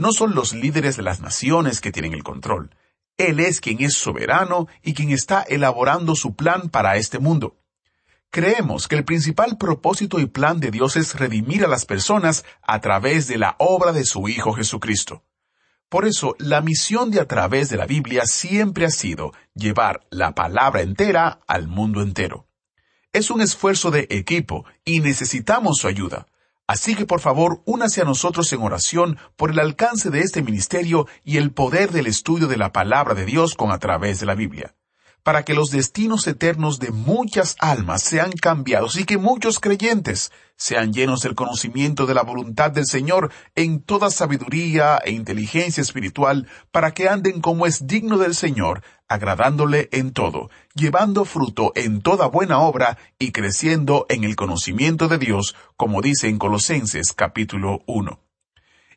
No 0.00 0.14
son 0.14 0.34
los 0.34 0.54
líderes 0.54 0.96
de 0.96 1.02
las 1.02 1.20
naciones 1.20 1.82
que 1.82 1.92
tienen 1.92 2.14
el 2.14 2.22
control. 2.22 2.74
Él 3.18 3.38
es 3.38 3.60
quien 3.60 3.82
es 3.82 3.92
soberano 3.92 4.66
y 4.82 4.94
quien 4.94 5.10
está 5.10 5.42
elaborando 5.42 6.14
su 6.14 6.34
plan 6.34 6.70
para 6.70 6.96
este 6.96 7.18
mundo. 7.18 7.58
Creemos 8.30 8.88
que 8.88 8.96
el 8.96 9.04
principal 9.04 9.58
propósito 9.58 10.18
y 10.18 10.24
plan 10.24 10.58
de 10.58 10.70
Dios 10.70 10.96
es 10.96 11.16
redimir 11.16 11.66
a 11.66 11.68
las 11.68 11.84
personas 11.84 12.46
a 12.62 12.80
través 12.80 13.28
de 13.28 13.36
la 13.36 13.56
obra 13.58 13.92
de 13.92 14.06
su 14.06 14.26
Hijo 14.26 14.54
Jesucristo. 14.54 15.22
Por 15.90 16.06
eso, 16.06 16.34
la 16.38 16.62
misión 16.62 17.10
de 17.10 17.20
a 17.20 17.28
través 17.28 17.68
de 17.68 17.76
la 17.76 17.84
Biblia 17.84 18.22
siempre 18.24 18.86
ha 18.86 18.90
sido 18.90 19.34
llevar 19.54 20.06
la 20.08 20.34
palabra 20.34 20.80
entera 20.80 21.40
al 21.46 21.68
mundo 21.68 22.00
entero. 22.00 22.48
Es 23.12 23.30
un 23.30 23.42
esfuerzo 23.42 23.90
de 23.90 24.06
equipo 24.08 24.64
y 24.82 25.00
necesitamos 25.00 25.76
su 25.76 25.88
ayuda. 25.88 26.26
Así 26.70 26.94
que 26.94 27.04
por 27.04 27.18
favor, 27.18 27.62
únase 27.64 28.00
a 28.00 28.04
nosotros 28.04 28.52
en 28.52 28.62
oración 28.62 29.18
por 29.34 29.50
el 29.50 29.58
alcance 29.58 30.08
de 30.08 30.20
este 30.20 30.40
ministerio 30.40 31.08
y 31.24 31.36
el 31.36 31.50
poder 31.50 31.90
del 31.90 32.06
estudio 32.06 32.46
de 32.46 32.56
la 32.56 32.70
palabra 32.70 33.14
de 33.14 33.24
Dios 33.24 33.56
con 33.56 33.72
a 33.72 33.80
través 33.80 34.20
de 34.20 34.26
la 34.26 34.36
Biblia 34.36 34.72
para 35.22 35.44
que 35.44 35.54
los 35.54 35.70
destinos 35.70 36.26
eternos 36.26 36.78
de 36.78 36.90
muchas 36.90 37.56
almas 37.58 38.02
sean 38.02 38.32
cambiados 38.32 38.96
y 38.96 39.04
que 39.04 39.18
muchos 39.18 39.60
creyentes 39.60 40.32
sean 40.56 40.92
llenos 40.92 41.22
del 41.22 41.34
conocimiento 41.34 42.06
de 42.06 42.14
la 42.14 42.22
voluntad 42.22 42.70
del 42.70 42.86
Señor 42.86 43.32
en 43.54 43.80
toda 43.80 44.10
sabiduría 44.10 44.98
e 45.04 45.12
inteligencia 45.12 45.80
espiritual, 45.80 46.48
para 46.70 46.92
que 46.92 47.08
anden 47.08 47.40
como 47.40 47.66
es 47.66 47.86
digno 47.86 48.18
del 48.18 48.34
Señor, 48.34 48.82
agradándole 49.08 49.88
en 49.92 50.12
todo, 50.12 50.50
llevando 50.74 51.24
fruto 51.24 51.72
en 51.74 52.02
toda 52.02 52.26
buena 52.26 52.60
obra 52.60 52.98
y 53.18 53.32
creciendo 53.32 54.06
en 54.08 54.24
el 54.24 54.36
conocimiento 54.36 55.08
de 55.08 55.18
Dios, 55.18 55.56
como 55.76 56.02
dice 56.02 56.28
en 56.28 56.38
Colosenses 56.38 57.14
capítulo 57.14 57.80
1 57.86 58.20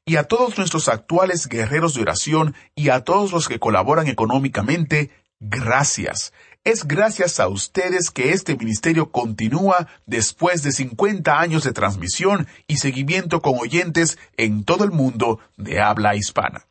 y 0.06 0.18
a 0.18 0.24
todos 0.26 0.58
nuestros 0.58 0.90
actuales 0.90 1.48
guerreros 1.48 1.94
de 1.94 2.02
oración 2.02 2.56
y 2.76 2.90
a 2.90 3.06
todos 3.06 3.32
los 3.32 3.48
que 3.48 3.60
colaboran 3.60 4.08
económicamente, 4.08 5.12
gracias. 5.44 6.34
Es 6.64 6.88
gracias 6.88 7.42
a 7.42 7.50
ustedes 7.50 8.10
que 8.10 8.32
este 8.32 8.56
ministerio 8.56 9.12
continúa 9.12 9.90
después 10.06 10.64
de 10.64 10.72
50 10.72 11.38
años 11.38 11.64
de 11.64 11.74
transmisión 11.74 12.48
y 12.68 12.78
seguimiento 12.78 13.42
con 13.42 13.60
oyentes 13.60 14.18
en 14.38 14.64
todo 14.64 14.86
el 14.86 14.92
mundo 14.92 15.42
de 15.58 15.82
habla 15.82 16.16
hispana. 16.16 16.68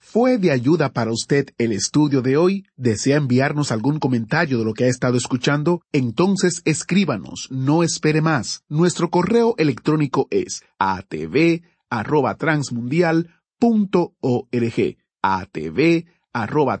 ¿Fue 0.00 0.38
de 0.38 0.50
ayuda 0.50 0.92
para 0.94 1.12
usted 1.12 1.50
el 1.58 1.72
estudio 1.72 2.22
de 2.22 2.38
hoy? 2.38 2.64
¿Desea 2.76 3.18
enviarnos 3.18 3.70
algún 3.70 3.98
comentario 3.98 4.58
de 4.58 4.64
lo 4.64 4.72
que 4.72 4.84
ha 4.84 4.88
estado 4.88 5.18
escuchando? 5.18 5.82
Entonces 5.92 6.62
escríbanos, 6.64 7.48
no 7.50 7.82
espere 7.82 8.22
más. 8.22 8.64
Nuestro 8.68 9.10
correo 9.10 9.54
electrónico 9.58 10.26
es 10.30 10.64
atv 10.78 11.62
arroba 11.90 12.38
atv 15.20 16.06
arroba 16.32 16.80